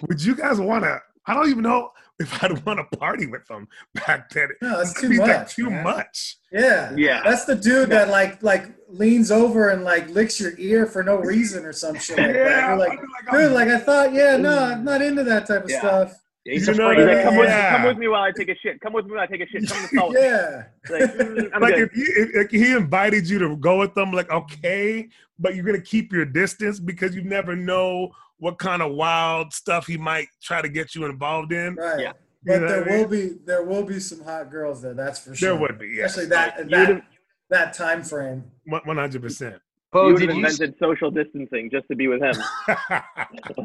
[0.08, 3.46] would you guys want to I don't even know if I'd want to party with
[3.48, 4.50] them back then.
[4.62, 5.84] No, that's too be, like, much, too man.
[5.84, 6.38] much.
[6.52, 6.94] Yeah.
[6.96, 7.22] Yeah.
[7.24, 11.18] That's the dude that like like leans over and like licks your ear for no
[11.18, 12.28] reason or some shit like.
[12.36, 15.46] Yeah, You're like, I'd I'm- dude, like I thought, yeah, no, I'm not into that
[15.48, 15.80] type of Yeah.
[15.80, 16.14] stuff.
[16.46, 17.06] He's You know freak.
[17.08, 17.76] Like, come, with, Yeah.
[17.76, 18.80] come with me while I take a shit.
[18.80, 19.68] Come with me while I take a shit.
[19.70, 20.16] Come to salt.
[20.18, 20.64] Yeah.
[20.90, 24.32] Like, mm, like if, you, if, if he invited you to go with them, like
[24.32, 29.54] okay, but you're gonna keep your distance because you never know what kind of wild
[29.54, 31.76] stuff he might try to get you involved in.
[31.76, 32.00] Right.
[32.00, 32.14] Yeah.
[32.44, 33.00] You But know there what I mean?
[33.02, 35.50] will be there will be some hot girls there, that's for sure.
[35.52, 37.04] There would be, yes, Especially that You'd that
[37.50, 38.44] that time frame.
[38.66, 39.56] one hundred percent.
[39.92, 42.36] Bo, you would did have you invented social distancing just to be with him.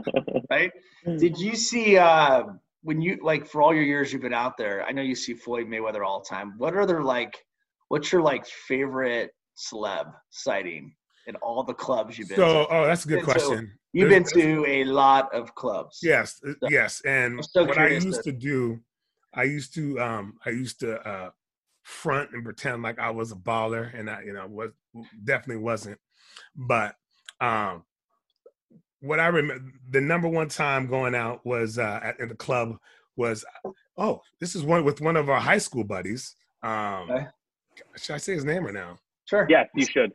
[0.50, 0.70] right?
[1.04, 2.44] Did you see uh,
[2.82, 4.84] when you like for all your years you've been out there?
[4.86, 6.54] I know you see Floyd Mayweather all the time.
[6.58, 7.36] What other like?
[7.88, 10.94] What's your like favorite celeb sighting
[11.26, 12.74] in all the clubs you've been So, to?
[12.74, 13.78] oh, that's a good And so- question.
[13.94, 16.00] You've been to a lot of clubs.
[16.02, 18.80] Yes, uh, yes, and so what I used to- to do,
[19.34, 21.30] I used to, um, I used to uh,
[21.82, 24.70] front and pretend like I was a baller, and I, you know, was
[25.24, 25.98] definitely wasn't.
[26.56, 26.96] But
[27.40, 27.84] um,
[29.00, 32.78] what I remember, the number one time going out was uh, at in the club
[33.16, 33.44] was,
[33.98, 36.34] oh, this is one with one of our high school buddies.
[36.62, 37.26] Um, Okay.
[37.96, 38.98] Should I say his name right now?
[39.24, 39.46] Sure.
[39.48, 40.12] yes, you should.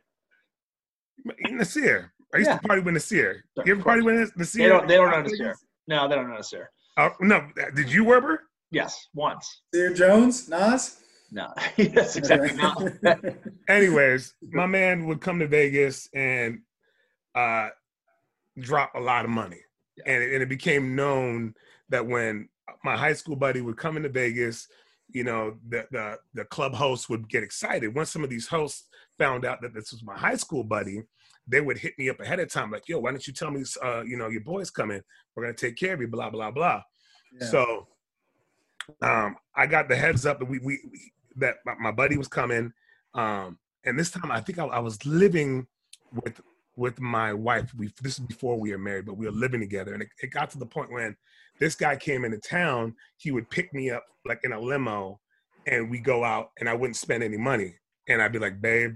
[1.25, 2.12] Nasir.
[2.34, 2.58] I used Yeah.
[2.58, 3.43] to party with Nasir.
[3.56, 4.63] Sure, You ever party with Nasir?
[4.63, 4.88] They don't.
[4.88, 5.56] They don't know Nasir.
[5.88, 6.69] No, they don't know Nasir.
[6.97, 8.39] Uh, no, did you, Werber?
[8.71, 9.62] Yes, once.
[9.73, 10.99] Sear Jones, Nas?
[11.32, 11.53] No.
[11.77, 12.53] yes, exactly.
[12.56, 13.17] No.
[13.69, 16.62] anyways, my man would come to Vegas and
[17.36, 17.69] uh,
[18.60, 19.62] drop a lot of money,
[20.06, 21.53] and it, and it became known
[21.89, 22.49] that when
[22.84, 24.67] my high school buddy would come into Vegas,
[25.10, 27.93] you know, the the the club hosts would get excited.
[27.95, 28.87] Once some of these hosts
[29.17, 31.03] found out that this was my high school buddy,
[31.47, 33.63] they would hit me up ahead of time, like, "Yo, why don't you tell me,
[33.84, 35.01] uh, you know, your boy's coming?
[35.36, 36.82] We're gonna take care of you." Blah blah blah.
[37.39, 37.47] Yeah.
[37.47, 37.88] So
[39.01, 42.27] um, I got the heads up that we, we, we that my, my buddy was
[42.27, 42.73] coming,
[43.13, 45.67] um, and this time I think I, I was living
[46.13, 46.41] with
[46.75, 47.73] with my wife.
[47.75, 50.32] We this is before we were married, but we were living together, and it, it
[50.32, 51.15] got to the point when
[51.60, 52.95] this guy came into town.
[53.17, 55.19] He would pick me up like in a limo,
[55.65, 57.75] and we go out, and I wouldn't spend any money,
[58.08, 58.95] and I'd be like, "Babe,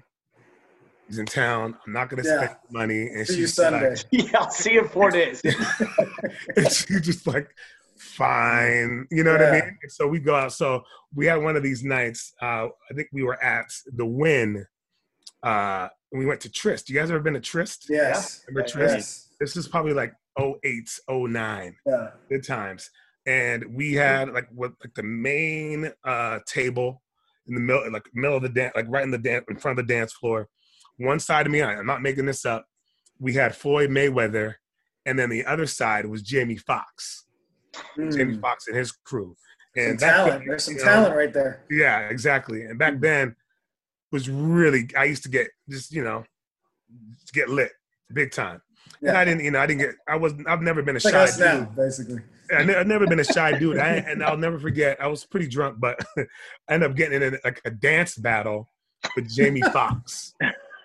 [1.11, 1.77] he's in town.
[1.85, 2.37] I'm not gonna Yeah.
[2.45, 5.41] spend money," and See you she's like, yeah, I'll see you in four days.
[6.55, 7.49] and she's just like
[7.97, 9.07] fine.
[9.11, 9.77] You know what i mean?
[9.83, 10.53] And so we go out.
[10.53, 14.65] So we had one of these nights uh i think we were at the Wynn
[15.43, 16.89] uh and we went to Tryst.
[16.89, 17.87] You guys ever been to Tryst?
[17.89, 18.43] Yes.
[18.47, 18.95] remember Tryst?
[18.95, 19.29] Yes.
[19.39, 22.07] this is probably like 08 09 Yeah.
[22.29, 22.89] good times.
[23.27, 27.01] And we had like what like the main uh table
[27.47, 29.77] in the middle like middle of the dance like right in the dance in front
[29.79, 30.47] of the dance floor
[30.97, 32.65] one side of me i'm not making this up
[33.19, 34.55] we had floyd mayweather
[35.05, 37.25] and then the other side was jamie foxx
[37.97, 38.41] jamie Mm.
[38.41, 39.35] foxx and his crew
[39.77, 40.39] and back talent.
[40.39, 41.63] then, There's some know, talent right there.
[41.69, 43.35] yeah exactly and back then
[44.11, 46.23] was really i used to get just you know
[47.33, 47.71] get lit
[48.13, 48.61] big time
[49.01, 49.19] and Yeah.
[49.19, 51.25] i didn't you know i didn't get i was i've never been a like shy
[51.27, 52.19] dude now, basically.
[52.53, 54.99] I I've never been a shy dude, I, and I'll never forget.
[55.01, 56.25] I was pretty drunk, but I
[56.73, 58.69] ended up getting in a, like a dance battle
[59.15, 60.33] with Jamie Foxx,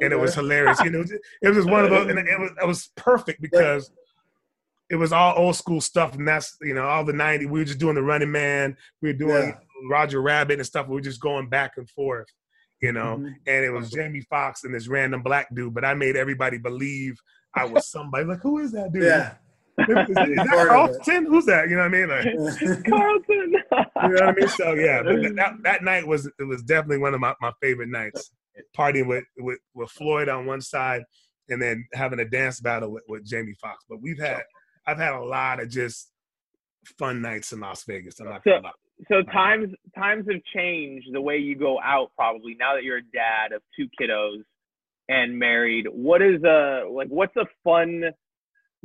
[0.00, 0.80] and it was hilarious.
[0.82, 1.04] You know,
[1.42, 3.90] it was just one of those, and it was it was perfect because
[4.90, 7.48] it was all old school stuff, and that's you know all the '90s.
[7.50, 9.58] We were just doing the Running Man, we were doing Yeah.
[9.90, 10.86] Roger Rabbit and stuff.
[10.88, 12.28] We were just going back and forth,
[12.80, 13.18] you know.
[13.18, 13.34] Mhm.
[13.46, 17.20] And it was Jamie Foxx and this random black dude, but I made everybody believe
[17.54, 18.24] I was somebody.
[18.24, 19.02] Like, who is that dude?
[19.04, 19.34] Yeah.
[19.78, 20.68] Is, is that Part of it.
[20.68, 21.26] Carlton?
[21.26, 21.68] Who's that?
[21.68, 22.08] You know what I mean?
[22.08, 23.52] Like, Carlton.
[23.52, 24.48] you know what I mean?
[24.48, 27.52] So yeah, but that, that that night was it was definitely one of my, my
[27.60, 28.30] favorite nights.
[28.76, 31.02] Partying with, with with Floyd on one side,
[31.48, 33.84] and then having a dance battle with, with Jamie Foxx.
[33.88, 34.42] But we've had
[34.86, 36.10] I've had a lot of just
[36.98, 38.20] fun nights in Las Vegas.
[38.20, 38.70] I'm not gonna lie.
[39.08, 43.02] so times times have changed the way you go out probably now that you're a
[43.12, 44.42] dad of two kiddos
[45.08, 48.02] and married what is a like what's a fun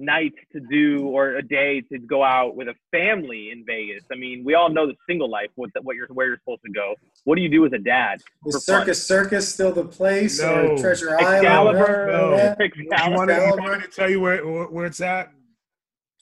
[0.01, 4.15] night to do or a day to go out with a family in Vegas I
[4.15, 6.71] mean we all know the single life what the, what you're where you're supposed to
[6.71, 8.81] go what do you do as a dad Is for fun.
[8.81, 10.71] Circus Circus still the place No.
[10.71, 11.35] or Treasure Island?
[11.37, 12.35] Excalibur No.
[12.35, 12.55] Yeah.
[12.59, 13.15] You Excalibur.
[13.17, 15.31] want, to, you want me to tell you where where, where it's at?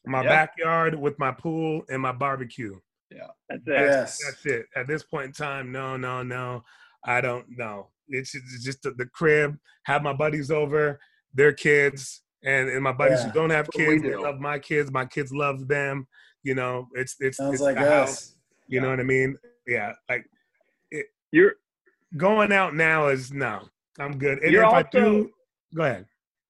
[0.06, 0.30] My Yeah.
[0.30, 2.80] backyard with my pool and my barbecue.
[3.12, 4.20] Yeah, that's it Yes.
[4.26, 4.66] That's it.
[4.76, 6.64] At this point in time, no, no, no.
[7.06, 7.88] I don't know.
[8.08, 9.58] It's just, it's just the, the crib.
[9.86, 11.00] Have my buddies over,
[11.34, 13.28] their kids, and, and my buddies Yeah.
[13.28, 14.04] who don't have That's what kids.
[14.04, 14.22] They do.
[14.24, 14.92] love my kids.
[14.92, 16.08] My kids love them.
[16.44, 18.10] You know, it's it's Sounds it's like the house.
[18.12, 18.36] us.
[18.68, 19.38] You know what I mean?
[19.68, 20.26] Yeah, like
[21.32, 21.54] you're
[22.18, 23.62] going out now is no.
[24.00, 24.40] I'm good.
[24.40, 25.32] And You're if I also- do,
[25.76, 26.06] go ahead.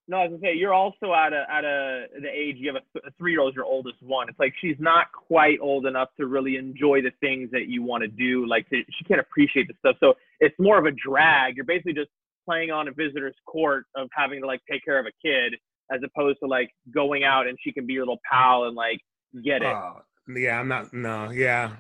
[0.08, 2.82] No, I was gonna say you're also at a at a the age you have
[3.04, 4.28] a, a three year old is your oldest one.
[4.28, 8.02] It's like she's not quite old enough to really enjoy the things that you want
[8.02, 8.48] to do.
[8.48, 9.98] Like to, she can't appreciate the stuff.
[10.00, 11.56] So it's more of a drag.
[11.58, 12.10] You're basically just
[12.44, 15.54] playing on a visitor's court of having to like take care of a kid
[15.92, 19.00] as opposed to like going out and she can be your little pal and like
[19.44, 19.68] get it.
[19.68, 20.02] Oh,
[20.36, 20.94] yeah, I'm not.
[20.94, 21.72] No, yeah,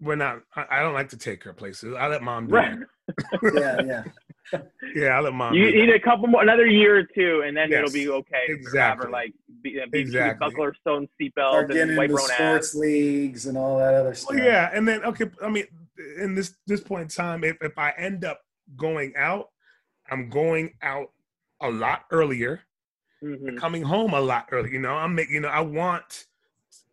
[0.00, 0.40] we're not.
[0.56, 1.94] I, I don't like to take her places.
[1.98, 2.78] I let mom do Right.
[2.78, 2.88] it.
[3.54, 4.04] Yeah, yeah.
[4.96, 5.54] Yeah, I let mom.
[5.54, 8.44] You need a couple more, another year or two, and then it'll be okay.
[8.48, 9.06] exactly.
[9.06, 10.38] her like be, be Exactly.
[10.48, 12.36] buckle her stone Start seatbelt getting and wipe into her own ass.
[12.36, 14.30] sports leagues and all that other stuff.
[14.34, 15.26] Well, yeah, and then okay.
[15.40, 15.66] I mean,
[16.18, 18.40] in this this point in time, if if I end up
[18.76, 19.50] going out,
[20.10, 21.10] I'm going out
[21.60, 22.60] a lot earlier,
[23.22, 23.56] Mhm.
[23.58, 24.70] coming home a lot early.
[24.72, 25.34] You know, I'm making.
[25.34, 26.26] You know, I want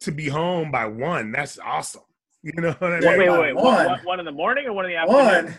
[0.02, 1.32] to be home by one.
[1.32, 2.02] That's awesome.
[2.44, 3.10] You know what I mean?
[3.10, 3.56] Wait, wait, by wait.
[3.56, 3.64] one.
[3.66, 5.26] One, one, one in the morning or one in the afternoon?
[5.46, 5.56] One.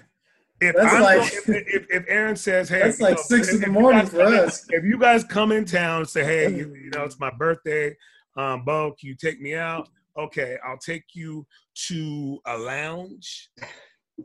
[0.61, 3.61] If, That's like- go- if, if, if Aaron says, "Hey," That's like know, six in
[3.61, 4.66] the morning guys for us.
[4.70, 7.96] if you guys come in town and say, "Hey, you, you know, it's my birthday,
[8.37, 11.46] um, Bo, can you take me out?" Okay, I'll take you
[11.87, 13.50] to a lounge.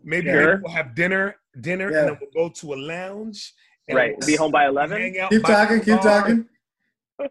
[0.04, 2.00] Maybe, maybe we'll have dinner, dinner, Yeah.
[2.00, 3.54] and then we'll go to a lounge.
[3.88, 4.16] And Right.
[4.18, 5.18] we'll Be home by 11?
[5.20, 6.04] out Keep by talking, keep bar.
[6.04, 6.46] talking.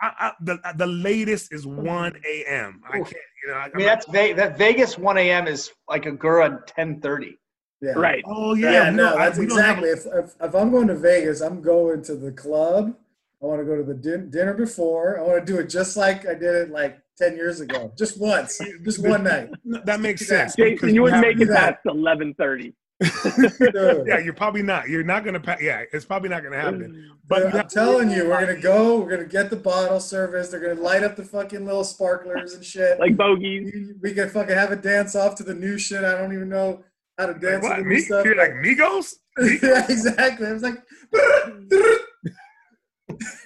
[0.00, 2.82] I, I, the the latest is one a.m.
[2.88, 3.12] I can't,
[3.44, 3.54] you know.
[3.54, 5.46] I, I mean, that's Ve- that Vegas 1 a.m.
[5.46, 7.34] is like a girl at 10:30.
[7.82, 7.92] Yeah.
[7.92, 8.22] Right.
[8.26, 9.90] oh Yeah, yeah, no, don't- I- that's we don't exactly.
[9.90, 12.94] If, if if I'm going to Vegas, I'm going to the club.
[13.42, 15.18] I want to go to the din- dinner before.
[15.18, 18.18] I want to do it just like I did it like ten years ago, just
[18.18, 19.50] once, just one night.
[19.84, 20.56] That makes sense.
[20.56, 21.74] Jason, you wouldn't make it that.
[21.84, 22.64] past eleven thirty.
[22.64, 22.74] Dude.
[23.00, 24.88] Yeah, you're probably not.
[24.88, 25.40] You're not gonna.
[25.40, 26.92] Pa- yeah, it's probably not gonna happen.
[26.92, 27.16] Mm.
[27.28, 29.00] But you I'm have- telling you, we're gonna go.
[29.00, 30.50] We're gonna get the bottle service.
[30.50, 33.00] They're gonna light up the fucking little sparklers and shit.
[33.00, 33.72] Like bogeys.
[33.74, 36.04] we, we can fucking have a dance off to the new shit.
[36.04, 36.84] I don't even know
[37.18, 37.76] how to dance what?
[37.76, 37.94] to the Me?
[37.96, 38.24] new stuff.
[38.24, 39.14] You're like Migos?
[39.62, 40.46] yeah, exactly.
[40.46, 40.78] I was like,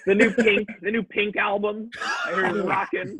[0.07, 1.89] The new pink, the new pink album.
[2.27, 3.17] I heard it's rocking.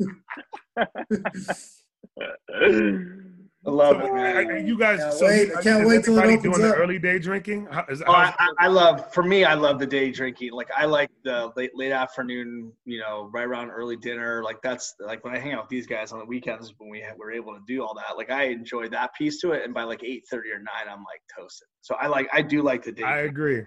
[3.67, 4.51] I love So, it, man.
[4.51, 4.99] I- you guys.
[4.99, 5.47] Can't so wait.
[5.47, 6.61] you- I can't is wait till it opens doing up.
[6.61, 7.65] the early day drinking.
[7.71, 9.11] How, is, Oh, I, I- I love.
[9.13, 10.51] For me, I love the day drinking.
[10.51, 12.71] Like I like the late late afternoon.
[12.85, 14.43] You know, right around early dinner.
[14.43, 17.01] Like that's like when I hang out with these guys on the weekends when we
[17.01, 18.17] ha- were able to do all that.
[18.17, 19.63] Like I enjoy that piece to it.
[19.63, 21.67] And by like eight thirty or nine, I'm like toasted.
[21.81, 22.27] So I like.
[22.33, 23.03] I do like the day.
[23.03, 23.29] I drinking.
[23.31, 23.61] agree.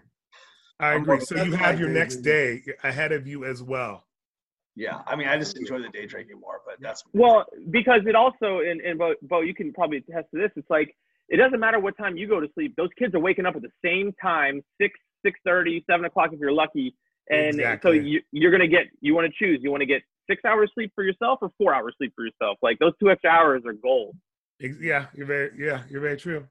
[0.80, 1.20] I agree.
[1.20, 4.04] So you have your next day ahead of you as well.
[4.78, 6.60] Yeah, I mean, I just enjoy the day drinking more.
[6.64, 10.40] But that's Well, because it also, and, and Bo, Bo, you can probably attest to
[10.40, 10.50] this.
[10.54, 10.94] It's like
[11.28, 13.62] it doesn't matter what time you go to sleep; those kids are waking up at
[13.62, 16.94] the same time, six, six thirty, seven o'clock if you're lucky.
[17.28, 18.86] And so you, you're gonna get.
[19.00, 19.58] You want to choose.
[19.62, 22.58] You want to get six hours sleep for yourself or four hours sleep for yourself.
[22.62, 24.14] Like those two extra hours are gold.
[24.60, 25.50] Yeah, you're very.
[25.58, 26.46] Yeah, you're very true.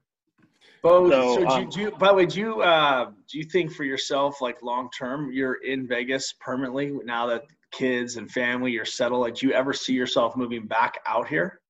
[0.82, 3.38] Bo, So, so, do, um, you, do you, by the way, do you uh, do
[3.38, 8.30] you think for yourself, like long term, you're in Vegas permanently now that kids and
[8.30, 9.20] family you're settled?
[9.22, 11.60] Like, do you ever see yourself moving back out here,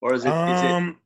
[0.00, 1.00] or is it Um,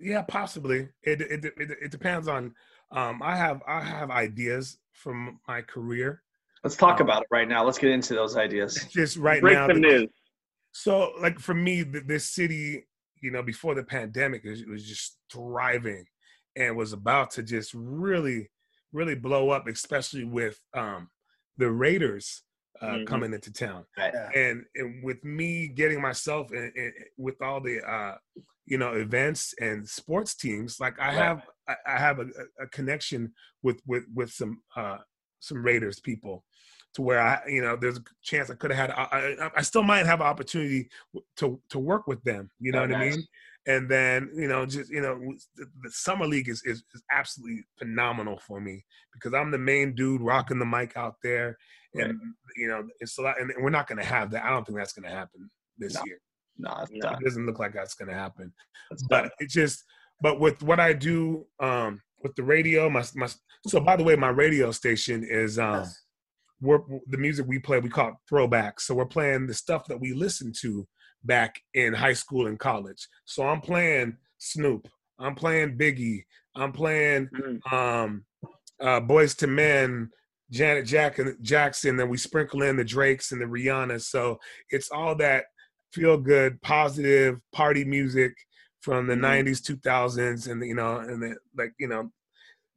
[0.00, 0.88] yeah, possibly.
[1.02, 2.54] It, it it it depends on.
[2.92, 6.22] Um, I have I have ideas from my career.
[6.64, 7.64] let's talk um, about it right now.
[7.64, 8.84] Let's get into those ideas.
[8.90, 10.08] Just right Break now, the- news.
[10.72, 12.86] So, like for me, th- this city,
[13.20, 16.04] you know, before the pandemic, it was just thriving
[16.54, 18.50] and was about to just really,
[18.92, 21.08] really blow up, especially with um,
[21.58, 22.42] the Raiders
[22.80, 23.06] uh, Mhm.
[23.06, 23.84] coming into town.
[23.96, 24.30] Yeah.
[24.34, 28.16] And, and with me getting myself in, in, with all the, uh,
[28.66, 31.14] you know, events and sports teams, like I Right.
[31.16, 32.26] have, I, I have a,
[32.60, 34.98] a connection with with with some uh,
[35.40, 36.44] some Raiders people
[36.94, 39.62] to where I, you know, there's a chance I could have had, I, I, I
[39.62, 40.88] still might have an opportunity
[41.36, 42.50] to to work with them.
[42.60, 43.26] You know Oh, what I mean?
[43.66, 45.18] And then, you know, just you know,
[45.56, 49.94] the, the summer league is, is is absolutely phenomenal for me because I'm the main
[49.94, 51.56] dude rocking the mic out there,
[51.94, 52.18] and
[52.56, 54.44] you know, it's a lot, and we're not going to have that.
[54.44, 56.00] I don't think that's going to happen this No.
[56.04, 56.18] year.
[56.58, 57.00] No, it's No.
[57.00, 57.14] done.
[57.20, 58.52] It doesn't look like that's going to happen
[58.90, 59.24] It's done.
[59.24, 59.84] but it just
[60.20, 63.28] but with what I do um with the radio my my
[63.66, 66.02] so by the way my radio station is um Yes.
[66.60, 69.98] we're the music we play we call it throwback so we're playing the stuff that
[69.98, 70.86] we listened to
[71.24, 76.24] back in high school and college so I'm playing Snoop I'm playing Biggie
[76.54, 77.72] I'm playing Mm.
[77.72, 78.24] um
[78.80, 80.10] uh Boyz II Men
[80.50, 84.38] Janet Jack Jackson and we sprinkle in the Drakes and the Rihanna so
[84.70, 85.44] it's all that
[85.92, 88.32] feel good positive party music
[88.80, 89.44] from the Mhm.
[89.46, 92.10] 90s 2000s and you know and the, like you know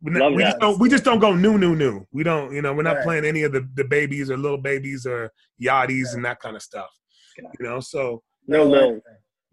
[0.02, 2.06] we, we just don't we just don't go new new new.
[2.12, 3.04] We don't you know we're not Right.
[3.06, 5.32] playing any of the the babies or little babies or
[5.62, 6.90] yachties and that kind of stuff
[7.38, 7.80] you know?
[7.80, 9.02] So No Lil.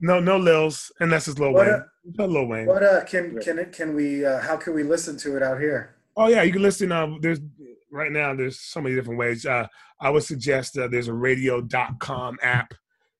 [0.00, 1.74] no no lils unless it's Lil What, Wayne.
[1.76, 1.82] Uh,
[2.18, 2.66] no Lil Wayne.
[2.66, 5.60] What uh can can it can we uh, how can we listen to it out
[5.60, 5.94] here?
[6.16, 7.38] oh yeah you can listen um there's
[7.90, 9.44] right now there's so many different ways.
[9.46, 9.66] Uh,
[10.00, 12.74] I would suggest uh, there's a radio.com app.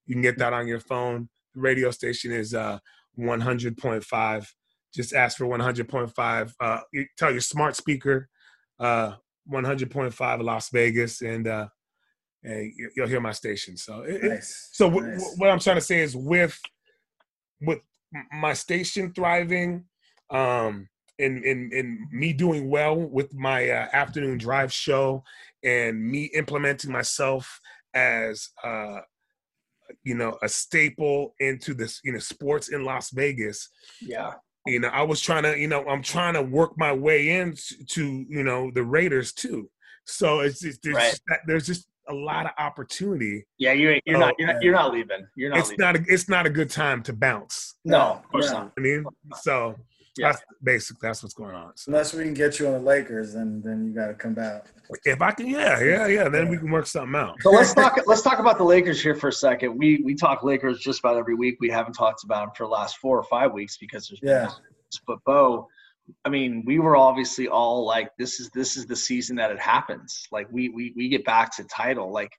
[0.07, 1.29] You can get that on your phone.
[1.55, 2.79] The radio station is uh,
[3.18, 4.47] 100.5.
[4.95, 6.53] Just ask for 100.5.
[6.61, 8.29] Uh, you tell your smart speaker
[8.79, 9.14] uh,
[9.53, 11.68] 100.5 Las Vegas, and uh,
[12.43, 13.77] and you'll hear my station.
[13.77, 14.71] So, it, Nice.
[14.73, 15.21] so w- nice.
[15.21, 16.59] w- what I'm trying to say is with
[17.61, 17.81] with
[18.33, 19.85] my station thriving,
[20.31, 20.89] um,
[21.21, 25.23] and and and me doing well with my uh, afternoon drive show,
[25.62, 27.61] and me implementing myself
[27.95, 29.01] as uh,
[30.05, 33.68] you know a staple into this you know sports in Las Vegas.
[34.01, 34.35] Yeah.
[34.66, 38.27] You know, I was trying to you know I'm trying to work my way into
[38.29, 39.71] you know the Raiders too.
[40.07, 41.11] So it's just, there's, Right.
[41.11, 43.47] just that, there's just a lot of opportunity.
[43.59, 43.73] Yeah.
[43.73, 44.35] You ain't, you're Oh, not.
[44.39, 44.62] You're not.
[44.62, 45.27] You're not leaving.
[45.37, 45.85] You're not It's leaving.
[45.85, 47.75] not a, it's not a good time to bounce.
[47.85, 48.53] no, of course Yeah.
[48.53, 48.73] not.
[48.77, 49.05] I mean,
[49.41, 49.77] so
[50.17, 50.33] Yeah.
[50.33, 51.73] that's basically that's what's going on.
[51.77, 54.35] So Unless we can get you on the Lakers, then then you got to come
[54.35, 54.67] back.
[55.05, 57.37] if I can, yeah, yeah, yeah, then we can work something out.
[57.41, 57.99] So let's talk.
[58.07, 59.77] Let's talk about the Lakers here for a second.
[59.79, 61.57] We we talk Lakers just about every week.
[61.61, 64.31] We haven't talked about them for the last four or five weeks because there's been
[64.31, 64.47] Yeah.
[64.47, 65.01] this.
[65.07, 65.69] But Bo,
[66.25, 69.61] I mean, we were obviously all like, "This is this is the season that it
[69.61, 72.11] happens." Like we we we get back to title.
[72.13, 72.33] Like,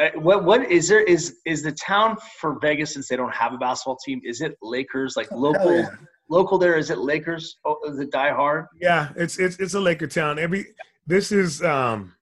[0.00, 3.52] uh, what what is there is is the town for Vegas since they don't have
[3.54, 4.20] a basketball team?
[4.24, 5.14] Is it Lakers?
[5.16, 5.88] Like local yeah.
[6.28, 6.76] Local there?
[6.76, 7.58] Is it Lakers?
[7.64, 8.66] Oh, is it Die Hard?
[8.80, 10.38] Yeah, it's it's it's a Laker town.
[10.38, 10.66] Every
[11.06, 12.14] this is um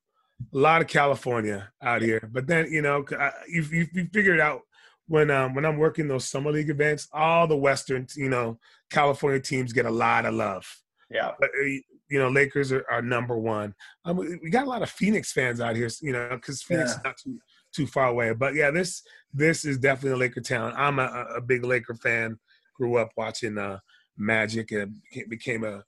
[0.53, 4.33] a lot of California out here, but then you know I- you you, you figure
[4.33, 4.61] it out
[5.07, 7.07] when um when I'm working those summer league events.
[7.13, 10.65] All the Western you know California teams get a lot of love.
[11.09, 11.31] Yeah.
[11.39, 11.65] But, uh,
[12.09, 13.73] you know, Lakers are, are number one.
[14.05, 16.91] Um, we- we got a lot of Phoenix fans out here, you know, because Phoenix
[16.91, 16.97] Yeah.
[16.97, 17.39] is not too
[17.73, 18.33] too far away.
[18.33, 19.03] But yeah, this
[19.33, 20.73] this is definitely a Laker town.
[20.75, 22.37] I'm a, a big Laker fan.
[22.75, 23.79] Grew up watching uh,
[24.17, 25.83] Magic and became, a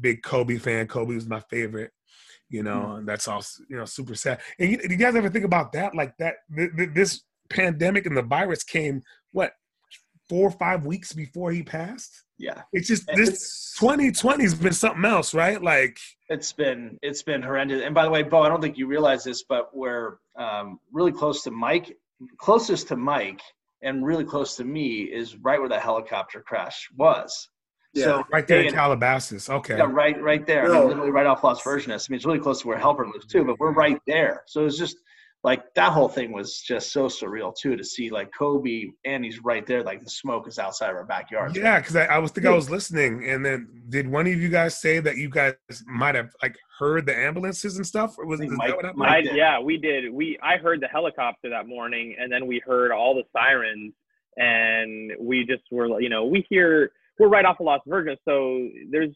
[0.00, 0.86] big Kobe fan.
[0.86, 1.92] Kobe was my favorite.
[2.48, 4.40] You know, and that's all you know, super sad.
[4.58, 5.94] And you, do you guys ever think about that?
[5.94, 9.52] Like that, th- th- this pandemic and the virus came what
[10.30, 12.24] four or five weeks before he passed.
[12.38, 12.62] Yeah.
[12.72, 15.60] It's just this 2020 has been something else, right?
[15.60, 15.98] Like,
[16.28, 17.82] It's been it's been horrendous.
[17.82, 21.12] And by the way, Bo, I don't think you realize this, but we're um, really
[21.12, 21.96] close to Mike,
[22.38, 23.42] closest to Mike,
[23.82, 27.48] and really close to me is right where the helicopter crash was.
[27.96, 29.50] So right there in Calabasas.
[29.50, 29.76] Okay.
[29.76, 30.66] yeah, right, right there.
[30.72, 32.08] I mean, literally right off Las Virgenes.
[32.08, 34.44] I mean, it's really close to where Helper lives too, but we're right there.
[34.46, 34.96] So it's just
[35.42, 39.42] like that whole thing was just so surreal too to see like Kobe and he's
[39.42, 41.56] right there, like the smoke is outside of our backyard.
[41.56, 44.50] Yeah, because I, I was think I was listening, and then did one of you
[44.50, 45.54] guys say that you guys
[45.86, 48.18] might have like heard the ambulances and stuff?
[48.18, 48.98] Or was, I think is Mike- that what happened?
[48.98, 50.12] Mike yeah, we did.
[50.12, 53.94] We I heard the helicopter that morning, and then we heard all the sirens,
[54.36, 58.68] and we just were, you know, we hear we're right off of Las Virgenes, so
[58.90, 59.14] there's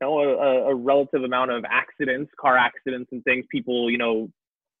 [0.00, 3.44] you know a, a relative amount of accidents, car accidents, and things.
[3.50, 4.30] People, you know,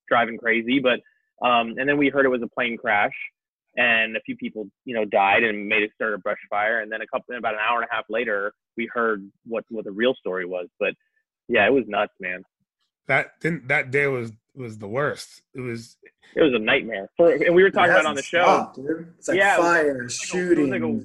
[0.08, 1.00] driving crazy, but
[1.46, 3.12] um, and then we heard it was a plane crash,
[3.76, 6.90] and a few people, you know, died and made it start a brush fire, and
[6.90, 9.92] then a couple about an hour and a half later, we heard what what the
[9.92, 10.94] real story was, but
[11.48, 12.42] yeah, it was nuts, man.
[13.06, 15.42] That didn't that day was was the worst.
[15.54, 15.96] It was
[16.34, 17.08] It was a nightmare.
[17.16, 18.42] For, and we were talking about on the show.
[18.42, 19.14] Stopped, dude.
[19.18, 21.04] It's like Yeah, it was fire, like a- it was shootings, like a-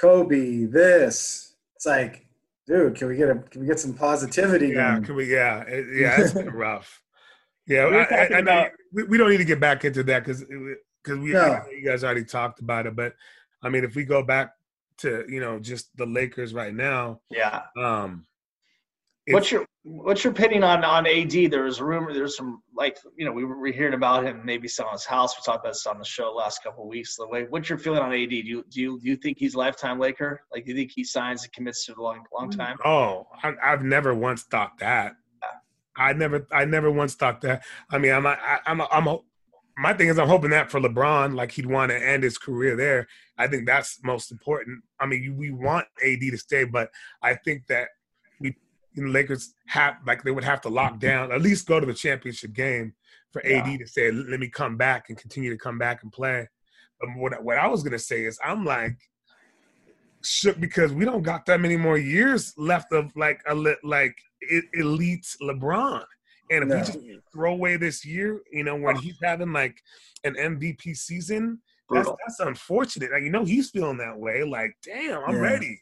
[0.00, 1.54] Kobe, this.
[1.76, 2.26] It's like,
[2.66, 4.68] dude, can we get a can we get some positivity?
[4.68, 5.04] yeah, going?
[5.04, 7.01] can we, yeah, it, yeah, it's been rough.
[7.66, 10.02] Yeah, We I, I, talking I about- we, we don't need to get back into
[10.04, 11.62] that because because we No.
[11.70, 12.94] you guys already talked about it.
[12.96, 13.14] But
[13.62, 14.52] I mean, if we go back
[14.98, 17.62] to you know just the Lakers right now, Yeah.
[17.76, 18.26] um,
[19.28, 21.30] What's your what's your opinion on on AD?
[21.48, 22.12] There was a rumor.
[22.12, 25.04] There's some like you know we were, we were hearing about him maybe selling his
[25.04, 25.36] house.
[25.36, 27.14] We talked about this on the show last couple of weeks.
[27.14, 28.30] The way what's your feeling on AD?
[28.30, 30.42] Do you do you, do you think he's a lifetime Laker?
[30.52, 32.78] Like do you think he signs and commits to a long long time?
[32.84, 35.14] Oh, I, I've never once thought that.
[35.96, 37.62] I never, I never once thought that.
[37.90, 38.36] I mean, I'm, I,
[38.66, 39.06] I'm, I'm.
[39.08, 39.18] a-
[39.78, 42.76] My thing is, I'm hoping that for LeBron, like he'd want to end his career
[42.76, 43.08] there.
[43.38, 44.82] I think that's most important.
[45.00, 46.90] I mean, we want AD to stay, but
[47.22, 47.88] I think that
[48.38, 48.54] we,
[48.92, 51.86] you know, Lakers have, like, they would have to lock down, at least go to
[51.86, 52.92] the championship game
[53.32, 53.64] for Yeah.
[53.64, 56.48] AD to say, "Let me come back and continue to come back and play."
[57.00, 58.96] But what, what I was gonna say is, I'm like
[60.24, 64.16] shook because we don't got that many more years left of like a lit like
[64.74, 66.04] elite LeBron.
[66.50, 66.76] And if No.
[66.76, 66.98] we just
[67.32, 69.80] throw away this year, you know, when he's having like
[70.24, 73.10] an MVP season, that's, that's unfortunate.
[73.12, 74.44] Like, you know, he's feeling that way.
[74.44, 75.40] Like, damn, I'm Yeah.
[75.40, 75.80] ready.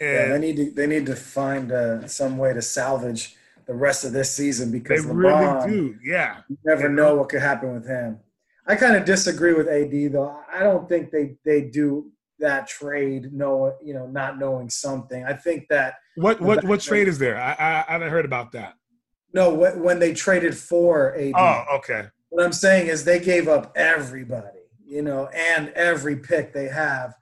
[0.00, 3.36] Yeah, And they need to they need to find uh, some way to salvage
[3.66, 5.96] the rest of this season they because really LeBron, do.
[6.02, 6.40] Yeah.
[6.48, 8.18] you never know what could happen with him.
[8.66, 10.36] I kind of disagree with AD though.
[10.52, 12.10] I don't think they they do
[12.42, 15.24] that trade, know you know, not knowing something.
[15.24, 17.38] I think that What what what trade is there?
[17.40, 18.74] I, I I haven't heard about that.
[19.34, 21.32] No, when they traded for AD.
[21.34, 22.08] Oh, okay.
[22.28, 27.14] What I'm saying is they gave up everybody, you know, and every pick they have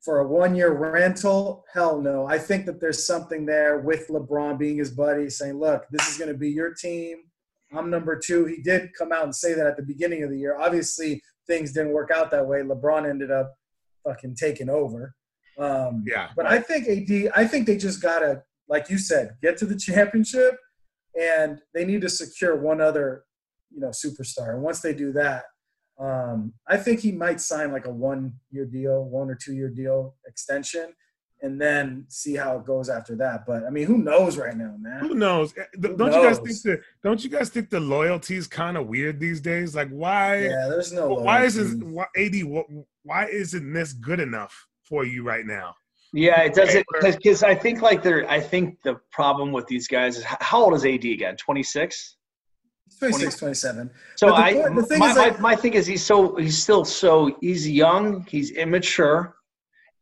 [0.00, 1.64] for a one year rental.
[1.72, 2.26] Hell no.
[2.26, 6.18] I think that there's something there with LeBron being his buddy, saying, look, this is
[6.18, 7.18] going to be your team.
[7.74, 8.46] I'm number two.
[8.46, 10.58] He did come out and say that at the beginning of the year.
[10.58, 12.60] Obviously, things didn't work out that way.
[12.60, 13.54] LeBron ended up
[14.04, 15.14] fucking taking over.
[15.58, 16.30] Um, Yeah.
[16.36, 19.76] but I think AD, I think they just gotta, like you said, get to the
[19.88, 20.58] championship,
[21.20, 23.24] and they need to secure one other,
[23.70, 24.54] you know, superstar.
[24.54, 25.44] And once they do that,
[25.98, 30.94] um, I think he might sign like a one-year deal, one or two-year deal extension,
[31.42, 33.44] and then see how it goes after that.
[33.46, 35.00] But I mean, who knows right now, man?
[35.00, 35.52] Who knows?
[35.58, 36.62] Eh, Who Don't you guys think knows?
[36.62, 39.74] the Don't you guys think the loyalty is kind of weird these days?
[39.74, 40.44] Like, why?
[40.44, 41.08] Yeah, there's no.
[41.08, 41.74] why is loyalty.
[41.74, 41.84] this?
[41.88, 42.34] Why, Ad?
[42.82, 45.74] wh- Why isn't this good enough for you right now?
[46.14, 48.28] Yeah, it doesn't because I think like they're.
[48.30, 51.36] I think the problem with these guys is how old is AD again?
[51.36, 52.16] Twenty six.
[52.98, 53.90] 26, 27.
[54.16, 56.62] So the I, the thing my, is, like- my, my thing is he's so he's
[56.62, 59.34] still so he's young, he's immature,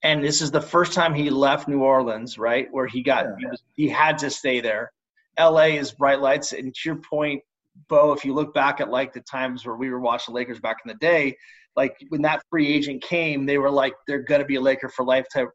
[0.03, 2.68] and this is the first time he left New Orleans, right?
[2.70, 3.34] Where he got Yeah.
[3.38, 4.92] he, was, he had to stay there.
[5.36, 5.76] L.A.
[5.76, 7.42] is bright lights, and to your point,
[7.88, 10.78] Bo, if you look back at like the times where we were watching Lakers back
[10.84, 11.36] in the day,
[11.76, 15.05] like when that free agent came, they were like they're gonna be a Laker for
[15.05, 15.48] life type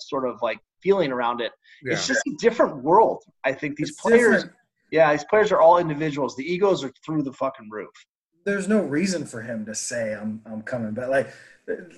[0.00, 1.52] sort of like feeling around it.
[1.84, 1.92] Yeah.
[1.94, 3.22] It's just a different world.
[3.44, 4.42] I think these It's players.
[4.42, 4.52] different.
[4.90, 6.36] Yeah, these players are all individuals.
[6.36, 7.88] The egos are through the fucking roof.
[8.44, 11.32] There's no reason for him to say I'm I'm coming but Like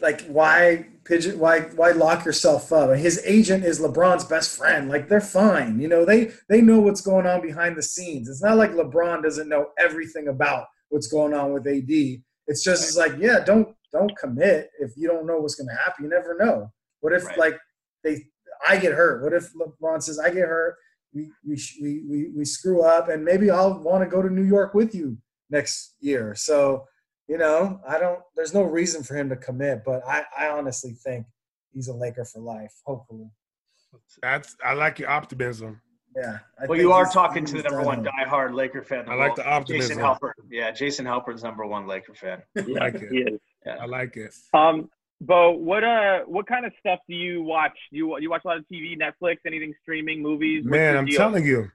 [0.03, 2.91] like why pigeon why why lock yourself up?
[2.91, 4.89] And his agent is LeBron's best friend.
[4.89, 5.81] Like they're fine.
[5.81, 8.29] You know, they they know what's going on behind the scenes.
[8.29, 11.89] It's not like LeBron doesn't know everything about what's going on with AD.
[12.47, 16.05] It's just it's like, yeah, don't don't commit if you don't know what's gonna happen.
[16.05, 16.71] You never know.
[17.01, 17.39] What if Right.
[17.39, 17.59] like
[18.03, 18.27] they
[18.69, 19.23] I get hurt?
[19.23, 20.77] What if LeBron says I get hurt?
[21.15, 24.45] We we we we, we screw up and maybe I'll want to go to New
[24.45, 25.17] York with you
[25.51, 26.35] next year.
[26.35, 26.87] So,
[27.29, 28.21] you know, I don't.
[28.37, 31.27] There's no reason for him to commit, but I, I honestly think
[31.73, 32.73] he's a Laker for life.
[32.85, 33.31] Hopefully,
[34.23, 35.81] That's I like your optimism.
[36.17, 36.39] yeah.
[36.61, 38.11] I Well, you are talking to the number one it.
[38.13, 39.09] diehard Laker fan.
[39.09, 39.89] I like the optimism.
[39.99, 40.35] Jason optimism.
[40.45, 40.49] Halpern.
[40.51, 42.43] Yeah, Jason Halpern's number one Laker fan.
[42.57, 43.09] Yeah, like it.
[43.11, 43.41] he is.
[43.81, 44.35] I like it.
[44.53, 44.91] Um,
[45.21, 47.73] Bo, what uh, what kind of stuff do you watch?
[47.91, 50.65] Do you you watch a lot of TV, Netflix, anything streaming, movies?
[50.65, 51.17] What's Man, I'm deal?
[51.17, 51.71] telling you,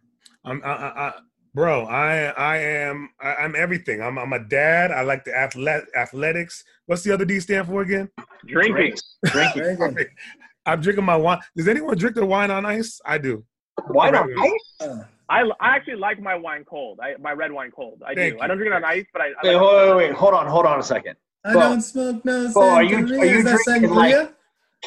[0.46, 1.14] I'm, I, I, I,
[1.54, 1.86] bro.
[1.86, 4.02] I, I am, I, I'm everything.
[4.02, 4.92] I'm, I'm a dad.
[4.92, 6.64] I like the athlet, athletics.
[6.86, 8.10] What's the other D stand for again?
[8.46, 8.76] drinking.
[8.76, 9.02] Drinks.
[9.26, 9.96] Drinking.
[10.66, 11.40] I'm drinking my wine.
[11.56, 13.00] Does anyone drink their wine on ice?
[13.06, 13.44] I do.
[13.88, 14.90] Why not ice?
[15.30, 17.00] I, I actually like my wine cold.
[17.02, 18.02] I my red wine cold.
[18.06, 18.36] I Thank do.
[18.38, 18.42] you.
[18.42, 19.26] I don't drink it on ice, but I.
[19.28, 20.14] I Wait, like wait, wait, wait.
[20.14, 21.16] Hold on, hold on a second.
[21.46, 23.96] I Bo- don't smoke no Bo, are you- are you Is drinking, sangria?
[23.96, 24.34] like-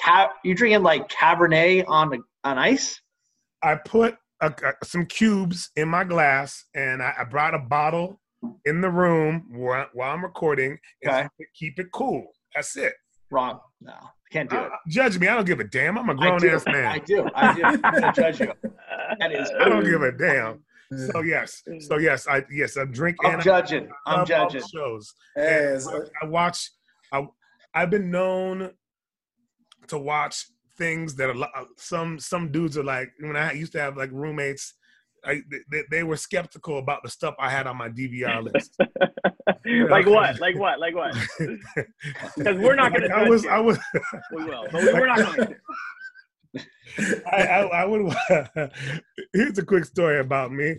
[0.03, 3.01] Ca- you drinking like Cabernet on the, on ice?
[3.63, 8.21] I put a, a- some cubes in my glass, and I, I brought a bottle
[8.67, 10.79] in the room while, while I'm recording.
[11.03, 11.29] and Okay.
[11.55, 12.27] Keep it cool.
[12.55, 12.93] That's it.
[13.31, 13.61] Wrong.
[13.81, 13.95] No,
[14.31, 14.73] can't do Uh, it.
[14.89, 15.27] judge me.
[15.29, 15.97] I don't give a damn.
[15.97, 16.51] I'm a grown do.
[16.51, 17.01] ass I man.
[17.07, 17.27] do.
[17.35, 17.63] I do.
[17.65, 18.53] I'm gonna judge you.
[19.21, 19.51] That is.
[19.61, 20.63] I don't give a damn.
[21.13, 21.63] So yes.
[21.81, 22.27] So yes.
[22.29, 22.77] I yes.
[22.77, 23.31] I'm drinking.
[23.31, 23.89] I'm judging.
[24.07, 24.69] I'm love all the judging.
[24.69, 25.15] shows.
[25.35, 25.89] Hey, And is-
[26.23, 26.71] I watch.
[27.13, 27.27] I
[27.75, 28.71] I've been known
[29.89, 30.47] to watch
[30.79, 33.97] things that a lot, uh, some some dudes are like when I used to have
[33.97, 34.75] like roommates.
[35.25, 38.75] I, they, they were skeptical about the stuff I had on my DVR list.
[39.89, 40.41] like what?
[40.41, 40.81] Like what?
[40.81, 41.15] Like what?
[42.37, 43.17] Because we're not going Like, to.
[43.17, 43.79] I was I was
[44.35, 46.65] We will, but we- we're not going to.
[47.33, 48.13] I, I, I would.
[49.33, 50.79] Here's a quick story about me.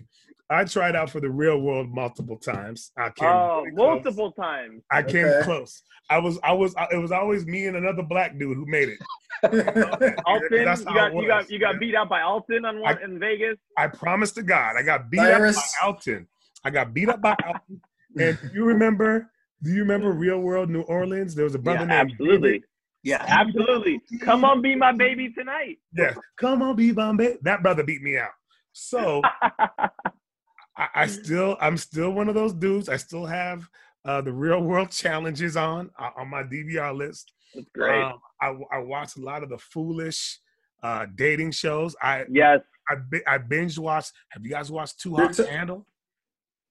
[0.49, 2.91] I tried out for the real world multiple times.
[2.97, 4.03] I came Oh, really close.
[4.03, 4.83] multiple times.
[4.91, 5.43] I came Okay.
[5.43, 5.81] close.
[6.09, 8.99] I was, I was, it was always me and another black dude who made it.
[10.25, 13.19] Alton, you got it you got you got beat out by Alton on one in
[13.19, 13.57] Vegas.
[13.77, 15.57] I promise to God, I got beat Cyrus.
[15.57, 16.27] up by Alton.
[16.63, 17.81] I got beat up by Alton.
[18.17, 19.29] And you remember?
[19.61, 21.35] Do you remember Real World New Orleans?
[21.35, 22.63] There was a brother Yeah, named absolutely,
[23.03, 23.25] Yeah.
[23.27, 24.01] absolutely.
[24.21, 25.79] Come on, be my baby tonight.
[25.93, 27.37] Yeah, come on, be Bombay.
[27.41, 28.31] That brother beat me out.
[28.73, 29.21] So
[30.77, 32.89] I, I still, I'm still one of those dudes.
[32.89, 33.67] I still have
[34.05, 37.31] uh, the real world challenges on uh, on my DVR list.
[37.53, 38.01] That's great.
[38.03, 40.39] Um, I, I watch a lot of the foolish
[40.81, 41.95] uh, dating shows.
[42.01, 42.59] I yes.
[42.89, 42.95] I,
[43.27, 44.11] I binge watched.
[44.29, 45.85] Have you guys watched Too Hot t- to Handle?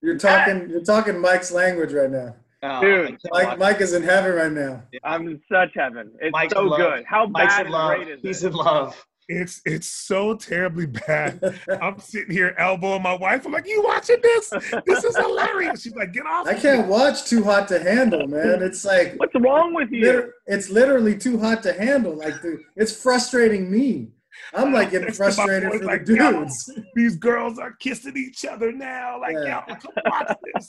[0.02, 0.68] You're talking.
[0.68, 2.34] You're talking Mike's language right now.
[2.64, 3.18] Oh, Dude.
[3.32, 4.82] Mike, Mike is in heaven right now.
[5.02, 6.12] I'm in such heaven.
[6.20, 7.04] It's Mike's so good.
[7.06, 7.96] How Mike's bad in love.
[7.96, 8.48] great is He's it?
[8.48, 9.04] in love.
[9.28, 11.58] It's it's so terribly bad.
[11.80, 13.46] I'm sitting here elbowing my wife.
[13.46, 14.50] I'm like, "You watching this?
[14.86, 17.78] This is hilarious." She's like, "Get off!" I of can't me." watch Too Hot to
[17.82, 18.62] Handle, man.
[18.62, 20.00] It's like What's wrong with you?
[20.06, 22.14] liter- it's literally too hot to handle.
[22.16, 24.08] Like, dude, it's frustrating me.
[24.54, 26.70] I'm like getting Next frustrated for like, the dudes.
[26.94, 29.20] These girls are kissing each other now.
[29.20, 29.62] Like, Yeah.
[29.68, 30.68] yo, come watch this.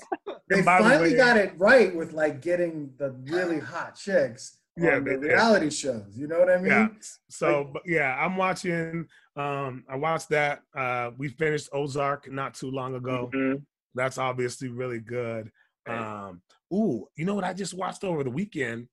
[0.50, 3.96] They And by the finally way- got it right with like getting the really hot
[3.96, 5.28] chicks Yeah, on they the did.
[5.28, 6.06] reality shows.
[6.16, 6.66] You know what I mean?
[6.68, 6.88] Yeah.
[7.30, 9.06] So, but yeah, I'm watching.
[9.36, 10.62] Um, I watched that.
[10.76, 13.30] Uh, we finished Ozark not too long ago.
[13.34, 13.64] Mhm.
[13.96, 15.52] That's obviously really good.
[15.88, 16.42] Um,
[16.74, 18.88] ooh, you know what I just watched over the weekend?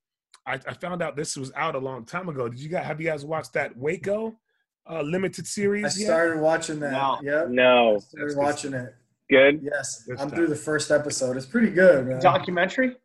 [0.46, 2.48] I, I found out this was out a long time ago.
[2.48, 4.38] Did you guys have you guys watched that Waco
[4.90, 5.84] uh, limited series?
[5.84, 6.06] I yet?
[6.06, 6.92] started watching that.
[6.92, 7.20] Wow.
[7.22, 7.48] Yep.
[7.50, 8.94] No, Started That's- watching it.
[9.30, 9.60] good.
[9.62, 10.02] Yes.
[10.04, 10.34] Good I'm stuff.
[10.36, 11.36] through the first episode.
[11.36, 12.20] It's pretty good, man.
[12.20, 12.96] Documentary.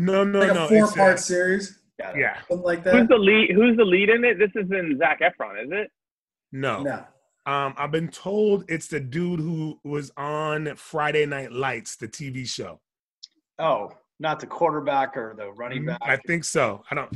[0.00, 0.64] No, no, like no.
[0.64, 1.78] a four it's, uh, part series.
[1.98, 3.50] Yeah, Something like Who's the lead?
[3.54, 4.38] Who's the lead in it?
[4.38, 5.90] This is in Zac Efron, is it?
[6.52, 6.82] no.
[6.82, 7.04] No.
[7.46, 12.46] Um, I've been told it's the dude who was on Friday Night Lights, the TV
[12.48, 12.80] show.
[13.58, 15.98] Oh, not the quarterback or the running back.
[16.02, 16.82] I think so.
[16.90, 17.14] I don't.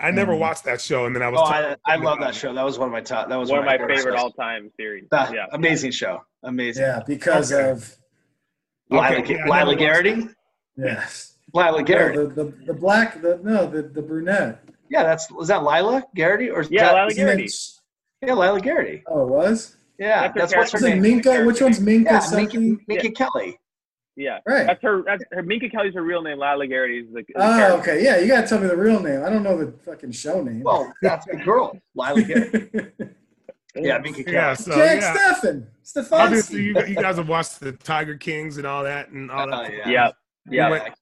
[0.00, 0.38] I never Mm.
[0.40, 1.40] watched that show, and then I was.
[1.40, 2.52] Oh, I, I love that show.
[2.52, 3.28] That was one of my top.
[3.28, 5.06] That was One of my favorite favorite all-time series.
[5.12, 5.46] Ah, Yeah.
[5.52, 6.20] Amazing show.
[6.42, 6.82] Amazing.
[6.82, 7.70] Yeah, because Okay.
[7.70, 7.96] of
[8.90, 10.28] Lyla, Okay, yeah, Lyla never Garrity.
[10.76, 11.33] yes.
[11.54, 12.18] Lyla No, Garrity.
[12.18, 14.62] the, the the black the no the the brunette.
[14.90, 17.44] Yeah, that's was that Lyla Garrity or Yeah, that, Lyla Isn't Garrity.
[17.44, 17.70] it-
[18.22, 19.02] yeah Lyla Garrity.
[19.06, 19.76] Oh, it was.
[19.98, 21.00] Yeah, That's that's, what's her name.
[21.02, 21.44] Minka?
[21.44, 22.10] Which one's Minka?
[22.14, 22.60] Yeah, something?
[22.62, 23.58] Minka, Minka Kelly.
[24.16, 24.66] Yeah, Right.
[24.66, 25.02] that's her.
[25.04, 25.42] That's her.
[25.44, 26.38] Minka Kelly's her real name.
[26.38, 27.22] Lyla Garrity is the.
[27.22, 27.92] the Oh, character.
[27.92, 28.04] okay.
[28.04, 29.22] Yeah, you gotta tell me the real name.
[29.24, 30.62] I don't know the fucking show name.
[30.64, 32.68] Well, that's the girl, Lyla Garrity.
[33.76, 34.34] Yeah, Minka Kelly.
[34.36, 35.34] Yeah, so Jack yeah.
[35.34, 35.66] Steffen.
[36.12, 39.50] Obviously, you, you guys have watched the Tiger Kings and all that and all oh,
[39.62, 39.70] that.
[39.70, 39.88] Oh, yeah.
[39.88, 40.10] Yeah,
[40.50, 40.70] yeah.
[40.70, 40.94] went-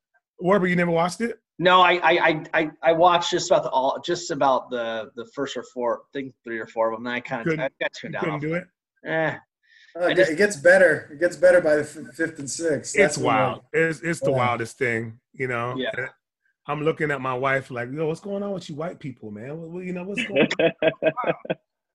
[0.43, 1.39] Warber, you never watched it?
[1.59, 5.27] No, I, I, I, I, I watched just about the all, just about the the
[5.35, 7.05] first or four, I think three or four of them.
[7.05, 8.65] Then I kind of I got You tuned couldn't do it.
[9.05, 9.37] Eh,
[10.01, 11.11] I just- it gets better.
[11.13, 12.95] It gets better by the f- fifth and sixth.
[12.95, 13.61] It's That's when, wild.
[13.73, 14.37] It's it's the Yeah.
[14.37, 15.75] wildest thing, you know.
[15.77, 15.91] Yeah.
[15.97, 16.09] And
[16.67, 19.57] I'm looking at my wife like, yo, what's going on with you white people, man?
[19.59, 20.71] What, what- you know what's going on?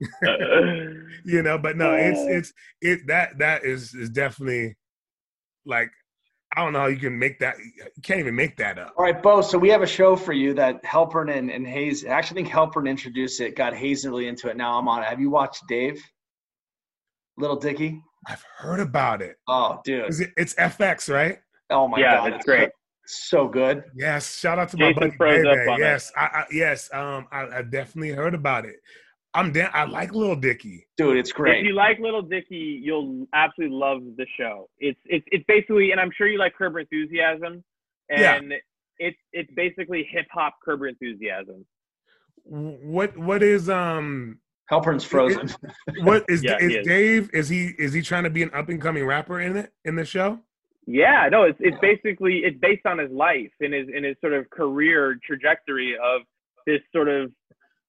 [1.24, 4.76] you know, but no, it's it's it that that is is definitely
[5.66, 5.90] like
[6.56, 7.56] I don't know how you can make that.
[7.58, 8.94] You can't even make that up.
[8.96, 9.42] All right, Bo.
[9.42, 12.04] So we have a show for you that Helpern and, and Hayes.
[12.06, 14.56] I actually think Helpern introduced it, got Hayes really into it.
[14.56, 15.06] Now I'm on it.
[15.06, 16.02] Have you watched Dave?
[17.36, 18.00] Little Dicky.
[18.26, 19.36] I've heard about it.
[19.46, 20.08] Oh, dude.
[20.08, 21.38] Is it it's FX, right?
[21.70, 22.70] Oh my Yeah, god, it's great.
[23.06, 23.84] So good.
[23.94, 24.36] Yes.
[24.38, 25.68] Shout out to my Jason buddy froze up Bebe.
[25.70, 25.84] on it.
[25.84, 26.90] Yes, I, I yes.
[26.92, 28.76] Um, I, I definitely heard about it.
[29.38, 29.70] I'm down.
[29.72, 30.86] I like Little Dicky.
[30.96, 31.60] Dude, it's great.
[31.60, 34.68] If you like Little Dicky, you'll absolutely love the show.
[34.78, 37.62] It's it's it's basically, and I'm sure you like Curb Your Enthusiasm,
[38.10, 38.34] Yeah.
[38.34, 38.52] and
[38.98, 41.64] it's it's basically hip hop Curb Enthusiasm.
[42.44, 45.48] What what is um Helpern's frozen.
[46.02, 46.86] what is Yeah, is is.
[46.86, 47.30] Dave?
[47.32, 49.94] Is he is he trying to be an up and coming rapper in it in
[49.94, 50.40] the show?
[50.86, 54.32] Yeah, no, it's it's basically it's based on his life and his and his sort
[54.32, 56.22] of career trajectory of
[56.66, 57.30] this sort of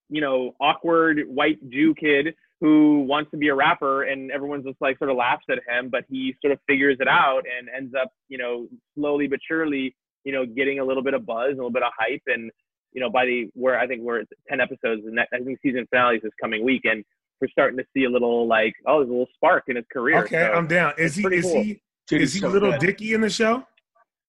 [0.10, 4.78] you know awkward white Jew kid who wants to be a rapper and everyone's just
[4.82, 7.94] like sort of laughs at him, but he sort of figures it out and ends
[8.00, 9.96] up you know slowly but surely
[10.26, 12.52] you know getting a little bit of buzz, a little bit of hype, and
[12.94, 15.86] you know by the where I think we're at ten episodes, and I think season
[15.90, 17.04] finale is this coming week, and
[17.40, 20.24] we're starting to see a little like oh there's a little spark in his career.
[20.24, 20.94] Okay, So I'm down.
[20.98, 21.64] Is he is cool.
[21.64, 22.82] he Dude, is he so Little good.
[22.82, 23.64] Dicky in the show?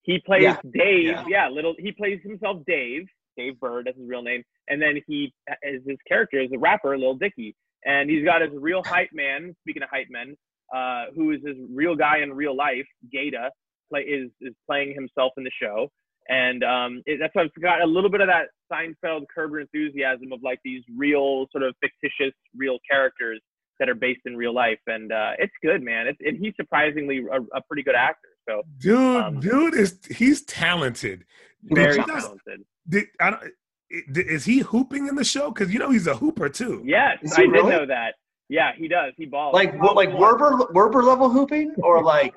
[0.02, 0.58] He plays Yeah.
[0.70, 1.04] Dave.
[1.06, 1.24] Yeah.
[1.28, 1.48] Yeah.
[1.48, 1.74] little.
[1.78, 3.06] He plays himself Dave.
[3.36, 4.42] Dave Burd, that's his real name.
[4.68, 7.54] And then he is his character is a rapper, Lil Dicky.
[7.84, 9.54] And he's got his real hype man.
[9.62, 10.36] Speaking of hype men,
[10.74, 13.50] uh, who is his real guy in real life, Gata,
[13.90, 15.88] play is is playing himself in the show.
[16.28, 20.32] And um, it, that's why I've got a little bit of that Seinfeld Curb Enthusiasm
[20.32, 23.40] of like these real sort of fictitious real characters
[23.80, 24.78] that are based in real life.
[24.86, 26.06] And uh, it's good, man.
[26.06, 28.28] It's, and he's surprisingly a, a pretty good actor.
[28.48, 31.24] So Dude, Um, dude is he's talented.
[31.64, 32.60] very talented.
[32.88, 33.42] Did, I don't,
[33.90, 35.50] is he hooping in the show?
[35.50, 36.82] Because you know he's a hooper too.
[36.84, 37.70] Yes, I he did really?
[37.70, 38.14] know that.
[38.48, 39.12] Yeah, he does.
[39.16, 39.54] He balls.
[39.54, 42.34] Like what, like Werber Werber level hooping or like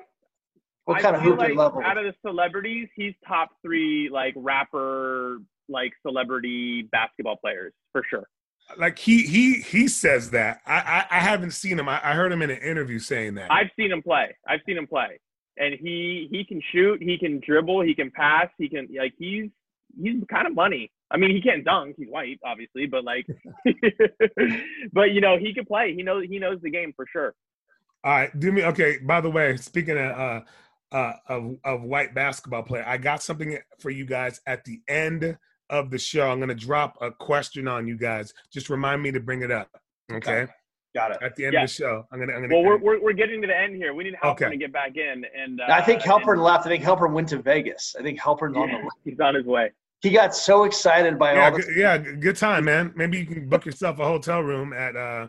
[0.84, 1.82] what I kind of feel hooping like level?
[1.84, 5.38] Out of the celebrities, he's top three like rapper,
[5.68, 8.28] like celebrity basketball players for sure.
[8.78, 10.60] Like he he he says that.
[10.66, 11.88] I I, I haven't seen him.
[11.88, 13.50] I, I heard him in an interview saying that.
[13.50, 14.34] I've seen him play.
[14.48, 15.18] I've seen him play,
[15.58, 19.50] and he he can shoot, he can dribble, he can pass, he can like he's
[20.00, 20.90] he's kind of money.
[21.10, 21.96] I mean, he can't dunk.
[21.98, 23.26] He's white, obviously, but like,
[24.92, 25.94] but you know, he can play.
[25.94, 27.34] He knows he knows the game for sure.
[28.02, 28.98] All right, do me okay.
[28.98, 30.40] By the way, speaking of uh,
[30.92, 35.36] uh, of of white basketball player, I got something for you guys at the end
[35.70, 36.30] of the show.
[36.30, 38.32] I'm gonna drop a question on you guys.
[38.52, 39.68] Just remind me to bring it up.
[40.12, 40.42] Okay.
[40.42, 40.52] Okay.
[40.94, 41.18] Got it.
[41.22, 41.64] At the end Yeah.
[41.64, 42.32] of the show, I'm gonna.
[42.34, 43.94] I'm gonna Well, we're we're, we're getting to the end here.
[43.94, 44.50] We need help Okay.
[44.50, 46.66] to get back in, and uh, I think and- Helpern left.
[46.66, 47.96] I think Helpern went to Vegas.
[47.98, 49.72] I think Helpern's on the Yeah, he's on his way.
[50.04, 52.92] He got so excited by Yeah, all the yeah, good time, man.
[52.94, 55.26] Maybe you can book yourself a hotel room at uh.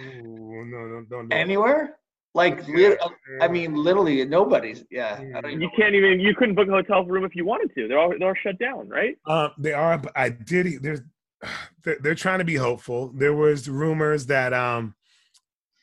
[0.00, 1.96] Ooh, no, no, don't do anywhere.
[2.34, 3.00] Like, Yeah, lit-
[3.40, 4.84] I mean, literally nobody's.
[4.90, 6.20] Yeah, I don't even You can't even.
[6.20, 7.88] You couldn't book a hotel room if you wanted to.
[7.88, 9.16] They're all they're all shut down, right?
[9.26, 10.82] Uh, they are, but I did.
[10.82, 11.00] There's,
[11.82, 13.12] they're, they're trying to be hopeful.
[13.14, 14.94] There was rumors that um,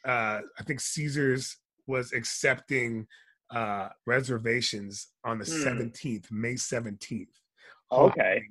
[0.06, 1.58] uh, I think Caesars
[1.88, 3.08] was accepting
[3.50, 5.64] uh reservations on the Hmm.
[5.64, 7.30] seventeenth, May seventeenth.
[7.94, 8.44] Okay.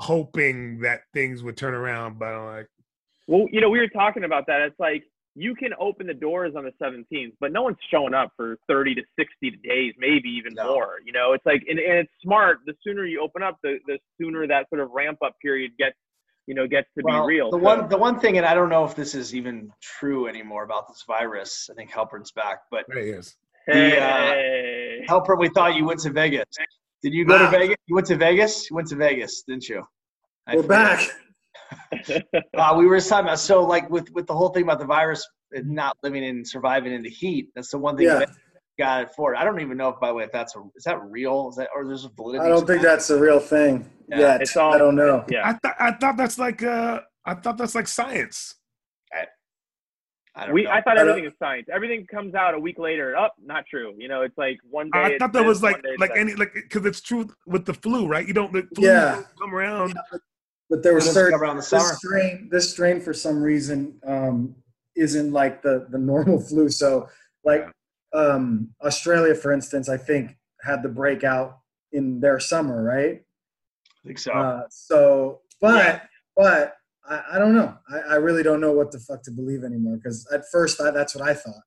[0.00, 2.68] hoping that things would turn around, but I'm like,
[3.28, 4.60] Well, you know, we were talking about that.
[4.62, 8.32] It's like you can open the doors on the 17th, but no one's showing up
[8.36, 10.74] for 30 to 60 days, maybe even No.
[10.74, 10.96] more.
[11.04, 12.58] You know, it's like, and, and it's smart.
[12.66, 15.96] The sooner you open up, the the sooner that sort of ramp up period gets,
[16.46, 17.50] you know, gets to Well, be real.
[17.50, 20.26] The So- one, the one thing, and I don't know if this is even true
[20.26, 21.70] anymore about this virus.
[21.70, 23.36] I think Halpern's back, but there he is.
[23.68, 23.72] the,
[24.02, 25.06] uh, hey.
[25.08, 26.44] Halpern, we thought you went to Vegas.
[27.02, 27.76] Did you go to Vegas?
[27.86, 28.70] You went to Vegas.
[28.70, 29.82] You went to Vegas, didn't you?
[30.46, 30.98] I We're forget.
[30.98, 31.10] back.
[32.58, 34.84] Uh, we were just talking about so like with with the whole thing about the
[34.84, 37.48] virus and not living and surviving in the heat.
[37.54, 38.24] That's the one thing Yeah.
[38.78, 39.38] got it for it.
[39.38, 41.48] I don't even know if by the way if that's a is that real?
[41.50, 42.44] Is that or there's a validity?
[42.44, 44.42] I don't think that's a real thing Yeah, yet.
[44.42, 45.24] it's all- I don't know.
[45.30, 45.48] yeah.
[45.48, 48.54] I thought I thought that's like uh I thought that's like science.
[50.34, 50.70] I don't We, know.
[50.70, 51.66] I thought I everything is science.
[51.72, 53.14] Everything comes out a week later.
[53.16, 53.94] Up, not true.
[53.98, 54.98] You know, it's like one day.
[55.00, 56.18] I thought that this, was like like that.
[56.18, 58.26] any like because it's true with the flu, right?
[58.26, 59.22] You don't the flu Yeah.
[59.38, 59.94] come around.
[60.70, 61.84] But there was certain around the summer.
[61.84, 62.48] this strain.
[62.50, 64.54] This strain for some reason um,
[64.96, 66.70] isn't like the the normal flu.
[66.70, 67.08] So
[67.44, 67.68] like
[68.14, 71.58] um, Australia, for instance, I think had the breakout
[71.92, 73.22] in their summer, right?
[74.02, 74.32] I think so.
[74.32, 76.04] Uh, so, but
[76.34, 76.76] but
[77.08, 77.76] I, I don't know.
[77.90, 79.96] I, I really don't know what the fuck to believe anymore.
[79.96, 81.62] Because at first, I, that's what I thought.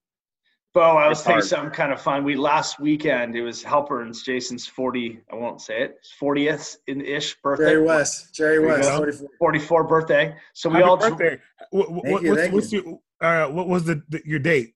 [0.73, 1.49] Bo, I was It's telling you hard.
[1.49, 2.25] something kind of fun.
[2.25, 5.21] We last weekend it was Halpern's Jason's forty.
[5.31, 6.05] I won't say it.
[6.19, 7.63] Fortieth in ish birthday.
[7.65, 8.97] Jerry West, Jerry West, go.
[8.97, 9.29] 44.
[9.39, 10.35] 44 birthday.
[10.53, 11.39] So we Happy all birthday.
[11.71, 14.73] What, what, Thank you, what's, thank what's your uh, what was the, the your date?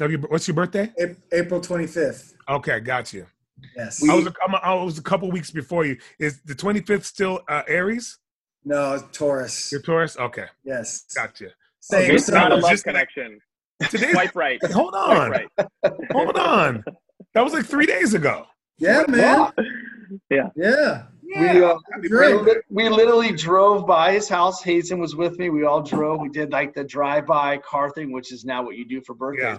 [0.00, 0.92] Of what's your birthday?
[1.32, 2.34] April 25th.
[2.48, 3.26] Okay, got you.
[3.76, 4.00] Yes.
[4.00, 5.96] We- I was a, I'm a, I was a couple weeks before you.
[6.20, 8.18] Is the 25th still uh, Aries?
[8.66, 9.70] No, Taurus.
[9.72, 10.16] You're Taurus?
[10.18, 11.04] Okay, Yes.
[11.14, 11.48] gotcha.
[11.80, 12.02] Same.
[12.04, 13.38] Okay, It's not a It's love just like- connection.
[13.90, 14.58] Today, Swipe right.
[14.72, 15.48] hold Swipe on, right.
[16.10, 16.82] hold on.
[17.34, 18.46] That was like three days ago.
[18.78, 19.52] Yeah, man.
[20.30, 20.48] Yeah.
[20.56, 21.02] Yeah.
[21.22, 24.62] We, uh, we, we literally drove by his house.
[24.62, 25.50] Hazen was with me.
[25.50, 26.20] We all drove.
[26.20, 29.42] We did like the drive-by car thing, which is now what you do for birthdays.
[29.42, 29.58] Yeah.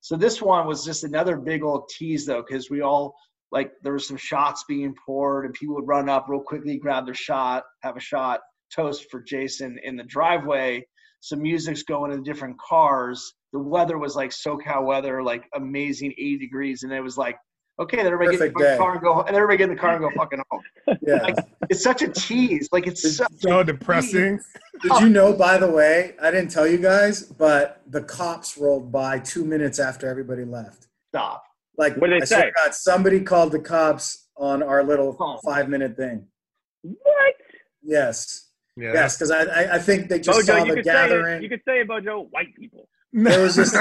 [0.00, 3.14] So this one was just another big old tease, though, because we all
[3.52, 7.04] like there was some shots being poured, and people would run up real quickly, grab
[7.04, 8.40] their shot, have a shot,
[8.74, 10.86] toast for Jason in the driveway.
[11.20, 13.34] Some music's going in different cars.
[13.52, 17.36] The weather was like SoCal weather, like amazing 80 degrees, and it was like,
[17.80, 19.94] okay, then everybody get in the car and go, and everybody get in the car
[19.96, 20.62] and go fucking home.
[21.02, 21.16] Yeah.
[21.16, 21.36] Like,
[21.68, 22.68] it's such a tease.
[22.72, 24.40] Like it's so So depressing.
[24.82, 28.92] Did you know, by the way, I didn't tell you guys, but the cops rolled
[28.92, 30.86] by two minutes after everybody left.
[31.08, 31.42] stop.
[31.80, 32.52] Like, What did they I say?
[32.56, 35.38] God, somebody called the cops on our little Oh.
[35.44, 36.26] five minute thing.
[36.82, 37.34] What?
[37.82, 38.48] Yes.
[38.76, 38.92] Yeah.
[38.92, 40.94] Yes, because I, I, I think they just saw Bojo, you the could say it.
[41.08, 41.42] gathering.
[41.42, 42.28] You could say it, Bojo.
[42.30, 42.88] White people.
[43.14, 43.74] It was just,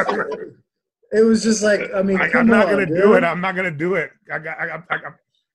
[1.11, 2.97] it was just like, I mean, I, come am not on, gonna dude.
[3.01, 3.23] do it.
[3.23, 4.11] I'm not gonna do it.
[4.31, 4.59] I got.
[4.59, 4.97] I, got- I,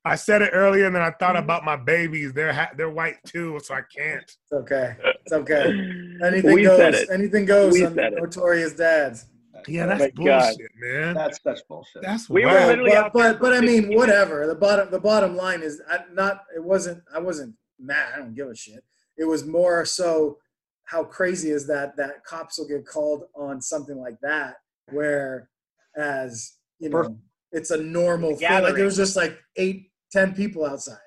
[0.07, 2.31] I said it earlier, and then I thought about my babies.
[2.31, 4.21] They're ha- they're white too, so I can't.
[4.23, 4.95] It's okay.
[5.23, 5.63] It's okay.
[6.23, 7.01] Anything we said goes.
[7.01, 7.09] it.
[7.11, 8.21] Anything goes We on said it.
[8.21, 9.25] Notorious Dads.
[9.67, 10.41] Yeah, Oh that's my God.
[10.41, 11.13] bullshit, man.
[11.15, 12.01] That's such bullshit.
[12.01, 14.47] That's We were literally but, out but, but I mean, whatever.
[14.47, 16.43] The bottom the bottom line is I, not.
[16.55, 17.01] It wasn't.
[17.13, 18.13] I wasn't mad.
[18.15, 18.83] I don't give a shit.
[19.17, 20.37] It was more so
[20.83, 24.55] how crazy is that that cops will get called on something like that,
[24.91, 25.49] where
[25.97, 27.17] as you know, Perfect.
[27.51, 28.41] it's a normal thing.
[28.41, 28.75] Like Gathering.
[28.75, 30.97] there was just like eight, ten people outside.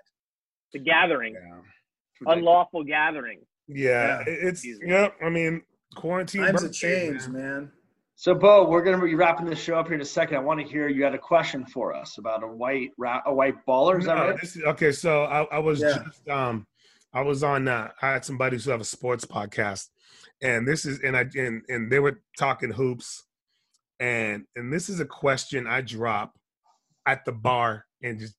[0.72, 3.40] The gathering, Yeah, unlawful gathering.
[3.68, 4.24] yeah Yeah.
[4.26, 4.82] it's Jesus.
[4.86, 5.14] yep.
[5.22, 5.62] I mean,
[5.94, 6.40] quarantine.
[6.42, 7.70] Times have birthdays, changed, man.
[8.20, 10.38] So, Bo, we're gonna be wrapping this show up here in a second.
[10.38, 12.90] I want to hear you had a question for us about a white
[13.24, 14.00] a white baller.
[14.00, 14.40] Is that No, right?
[14.40, 16.02] this is, okay, so I, I was Yeah.
[16.04, 16.66] just um
[17.12, 19.90] I was on uh, I had some buddies who have a sports podcast
[20.42, 23.22] and this is and I and, and they were talking hoops
[24.00, 26.36] and and this is a question I drop
[27.06, 28.34] at the bar and just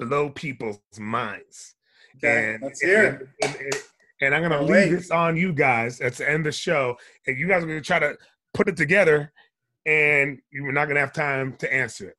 [0.00, 1.76] blow people's minds.
[2.16, 3.28] Okay, and, let's hear it.
[3.44, 3.74] and, and,
[4.22, 6.96] and I'm gonna leave this on you guys at the end of the show,
[7.28, 8.16] and you guys are gonna try to
[8.54, 9.32] put it together,
[9.84, 12.16] and you're not gonna have time to answer it.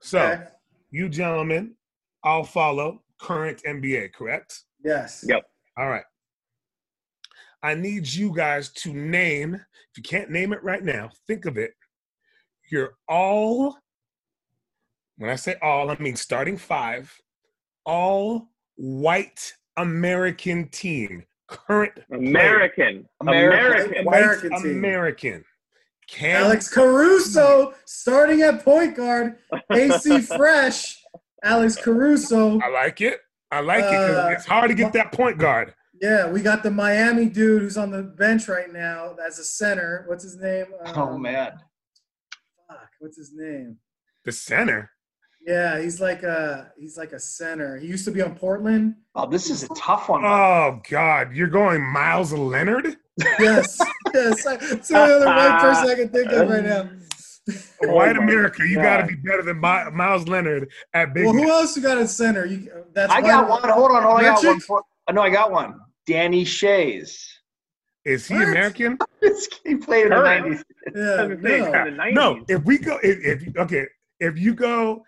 [0.00, 0.46] So Okay.
[0.90, 1.76] you gentlemen,
[2.24, 4.64] I'll follow current NBA, correct?
[4.82, 5.24] Yes.
[5.28, 5.44] Yep.
[5.78, 6.04] All right.
[7.62, 11.56] I need you guys to name, if you can't name it right now, think of
[11.56, 11.72] it.
[12.70, 13.78] You're all,
[15.16, 17.14] when I say all, I mean starting five,
[17.86, 21.24] all white American team.
[21.46, 23.06] Current American.
[23.20, 23.92] American.
[23.92, 24.04] American.
[24.04, 24.78] white American team.
[24.78, 25.44] American.
[26.08, 29.36] Can Alex Caruso starting at point guard.
[29.72, 31.02] AC Fresh.
[31.42, 32.58] Alex Caruso.
[32.60, 33.20] I like it.
[33.50, 35.74] I like it 'cause Uh, it's hard to get that point guard.
[36.00, 40.04] Yeah, we got the Miami dude who's on the bench right now as a center.
[40.08, 40.66] What's his name?
[40.86, 41.52] Oh Um, man.
[42.68, 43.78] Fuck, what's his name?
[44.24, 44.90] The center.
[45.46, 47.76] Yeah, he's like a he's like a center.
[47.78, 48.96] He used to be on Portland.
[49.14, 50.24] Oh, this is a tough one.
[50.24, 53.78] Oh God, you're going Meyers Leonard, Yes,
[54.12, 54.46] yes.
[54.46, 56.88] I- It's the only white person I can think of right now.
[57.82, 58.66] Oh white my America.
[58.66, 61.24] You got to be better than Mi- Meyers Leonard at big.
[61.24, 62.46] Well, who else you got at center?
[62.46, 63.62] You, that's I got one.
[63.68, 64.20] Hold on, hold on.
[64.20, 64.60] I got one.
[64.60, 65.78] For, uh, no, I got one.
[66.06, 67.22] Danny Schayes.
[68.06, 68.48] Is he What?
[68.48, 68.98] American?
[69.64, 70.64] he played in the nineties.
[70.94, 71.72] Yeah, was gonna say, no.
[71.72, 72.14] from the 90s.
[72.14, 72.44] No.
[72.48, 73.84] If we go, if, if okay,
[74.20, 75.02] if you go,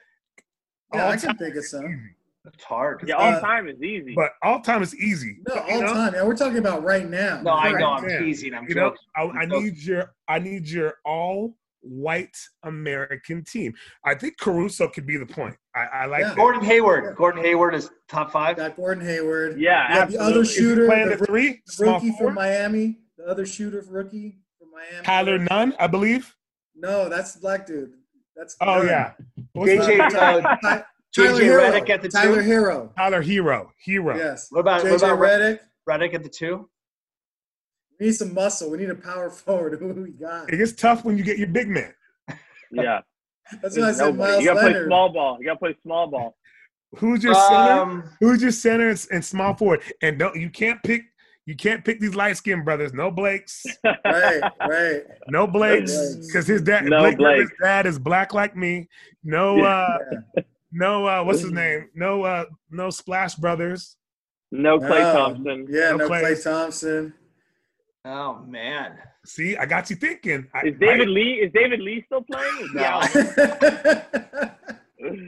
[0.95, 2.11] Yeah, I can think of some.
[2.55, 3.03] It's hard.
[3.07, 4.15] Yeah, all Uh, time is easy.
[4.15, 5.39] but all time is easy.
[5.49, 5.93] No, You all know?
[5.93, 6.15] time.
[6.15, 7.41] And we're talking about right now.
[7.43, 7.81] No, I Right.
[7.81, 7.91] know.
[7.93, 8.19] I'm Yeah.
[8.19, 8.55] teasing.
[8.55, 9.37] I'm You know, joking.
[9.39, 13.75] I, I need your, I need your all white American team.
[14.05, 15.57] I think Caruso could be the point.
[15.75, 16.35] I, I like Yeah.
[16.35, 17.17] Gordon Hayward.
[17.17, 18.57] Gordon Hayward is top five.
[18.57, 19.59] Got Gordon Hayward.
[19.61, 20.41] yeah, You got the other absolutely.
[20.43, 22.27] Is shooter, playing the the three, small rookie forward?
[22.29, 22.99] from Miami.
[23.19, 25.05] The other shooter rookie from Miami.
[25.05, 26.35] Tyler Nunn, I believe.
[26.75, 27.93] No, that's the black dude.
[28.35, 28.87] That's Oh Nunn.
[28.87, 29.13] yeah,
[29.53, 30.83] What's JJ, uh,
[31.17, 31.91] Ty- JJ Tyler Herro.
[31.91, 32.49] At the Tyler two.
[32.51, 32.95] Herro.
[32.97, 34.17] Tyler Herro, Herro.
[34.17, 34.47] Yes.
[34.51, 35.61] What about what JJ about Red- Redick.
[35.89, 36.69] Redick at the two?
[37.99, 38.71] We need some muscle.
[38.71, 39.79] We need a power forward.
[39.79, 40.53] Who we got?
[40.53, 41.93] It gets tough when you get your big man.
[42.73, 43.01] Yeah.
[43.63, 44.33] That's why I said nobody.
[44.33, 45.37] Miles You gotta play small ball.
[45.39, 46.37] You gotta play small ball.
[46.99, 47.73] Who's your center?
[47.81, 49.83] Um, Who's your center and, and small forward?
[50.03, 51.03] And don't you can't pick
[51.47, 52.93] you can't pick these light skinned brothers.
[52.93, 53.65] No Blakes,
[54.05, 55.03] Right, right.
[55.29, 56.27] no Blakes, Blakes.
[56.27, 57.59] because his dad No Blake Griffin's Blake.
[57.63, 58.89] dad is black like me.
[59.23, 59.97] No, uh,
[60.37, 60.43] Yeah.
[60.79, 61.89] No, uh, what's his name?
[61.95, 63.97] No, uh, no Splash Brothers.
[64.53, 65.13] No Klay No.
[65.15, 65.67] Thompson.
[65.71, 66.23] Yeah, No no, Klay.
[66.23, 67.15] Klay Thompson.
[68.05, 68.99] oh man.
[69.25, 70.47] See, I got you thinking.
[70.55, 71.33] I, Is David I- Lee?
[71.35, 72.59] Is David Lee still playing?
[72.61, 72.85] Is No.
[72.85, 73.11] out?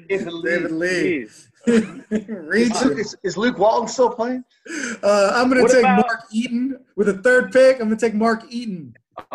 [0.09, 1.27] David Lee.
[1.67, 1.67] Lee.
[2.29, 2.99] Reaching.
[2.99, 4.45] Is, is Luke Walton still playing?
[5.03, 7.81] Uh, I'm going What to take about- Mark Eaton with a third pick.
[7.81, 8.95] I'm going to take Mark Eaton.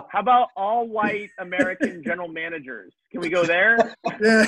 [0.09, 2.93] How about all white American general managers?
[3.11, 3.95] Can we go there?
[4.21, 4.45] Yeah.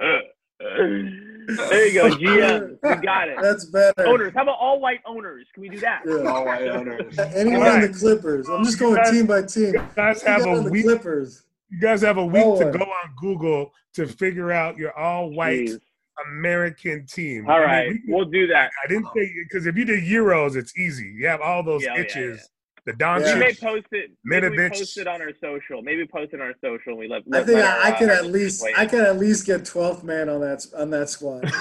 [0.58, 2.78] there you go, GM.
[2.82, 3.38] We got it.
[3.40, 4.06] That's better.
[4.06, 4.32] Owners.
[4.34, 5.46] How about all white owners?
[5.54, 6.02] Can we do that?
[6.06, 6.14] Yeah.
[6.26, 7.18] Oh, white owners.
[7.18, 7.84] Anyone Alright.
[7.84, 8.48] in the Clippers.
[8.48, 9.74] I'm just going guys- team by team.
[9.74, 10.84] you guys have a the week.
[10.84, 11.44] Clippers.
[11.70, 12.72] You guys have a week No to one.
[12.78, 15.80] go on Google to figure out your all white Jeez.
[16.26, 17.48] American team.
[17.48, 18.70] All right, I mean, we, we'll do that.
[18.84, 21.14] I didn't say because if you did Euros, it's easy.
[21.16, 22.48] You have all those Yeah, oh, yeah, itches.
[22.86, 23.38] The We Doncic.
[23.38, 24.10] may post it.
[24.24, 24.70] Maybe we Middovich.
[24.78, 25.82] post it on our social.
[25.82, 26.92] Maybe post it on our social.
[26.92, 27.22] And we let.
[27.32, 28.88] I think let I, our, I uh, could our at least weigh I in.
[28.88, 31.44] could at least get 12th man on that on that squad.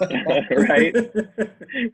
[0.50, 0.94] right?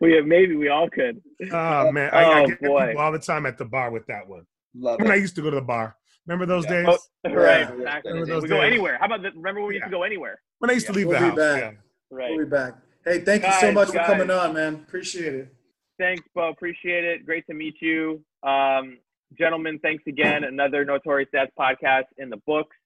[0.01, 1.21] We have maybe we all could.
[1.51, 2.95] Oh man, I, I Oh, get boy.
[2.99, 4.45] all the time at the bar with that one.
[4.75, 5.97] Love When I used to go to the bar.
[6.27, 6.83] Remember those Yeah.
[6.85, 6.99] days?
[7.27, 7.61] Oh, right.
[7.79, 7.85] Yeah.
[7.85, 8.97] Back Remember those We go anywhere.
[8.99, 10.41] How about the, remember when we used to go anywhere?
[10.59, 11.37] When I used to leave We'll the be house.
[11.39, 11.61] back.
[11.63, 11.71] Yeah.
[12.11, 12.31] Right.
[12.35, 12.75] We'll be back.
[13.05, 14.75] Hey, thank you so Guys, much for coming on, man.
[14.87, 15.55] Appreciate it.
[15.99, 16.49] Thanks, Bo.
[16.49, 17.27] Appreciate it.
[17.27, 18.25] Great to meet you.
[18.45, 18.99] Um,
[19.39, 20.45] gentlemen, thanks again.
[20.45, 22.77] Another Notorious Dads podcast in the books.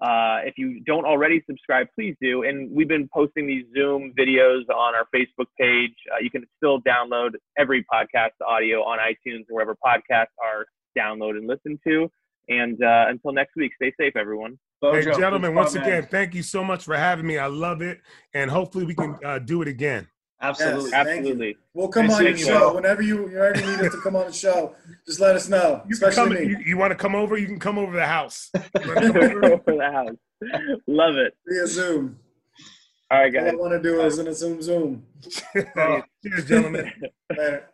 [0.00, 2.44] Uh, if you don't already subscribe, please do.
[2.44, 5.94] And we've been posting these Zoom videos on our Facebook page.
[6.12, 11.38] Uh, you can still download every podcast audio on iTunes or wherever podcasts are downloaded
[11.38, 12.08] and listened to.
[12.48, 14.52] And uh, until next week, stay safe, everyone.
[14.80, 15.90] Hey, Bojo, gentlemen, once fun, man.
[15.90, 17.36] again, thank you so much for having me.
[17.36, 18.00] I love it.
[18.32, 20.06] And hopefully we can uh, do it again.
[20.40, 20.90] Absolutely.
[20.90, 21.06] Yes.
[21.06, 21.56] Absolutely.
[21.74, 24.00] We'll come Nice on your seeing you, show whenever you whenever you need us to
[24.00, 24.74] come on the show.
[25.06, 27.36] Just let us know, You, can come, especially me you, you want to come over?
[27.36, 28.50] You can come over the house.
[28.76, 29.44] Come over?
[29.44, 30.80] Over the house.
[30.86, 31.34] Love it.
[31.46, 32.18] via Zoom.
[33.10, 33.52] All right, guys.
[33.54, 35.02] All I want to do is in a Zoom Zoom.
[35.52, 36.92] Cheers, gentlemen.
[37.30, 37.68] Later.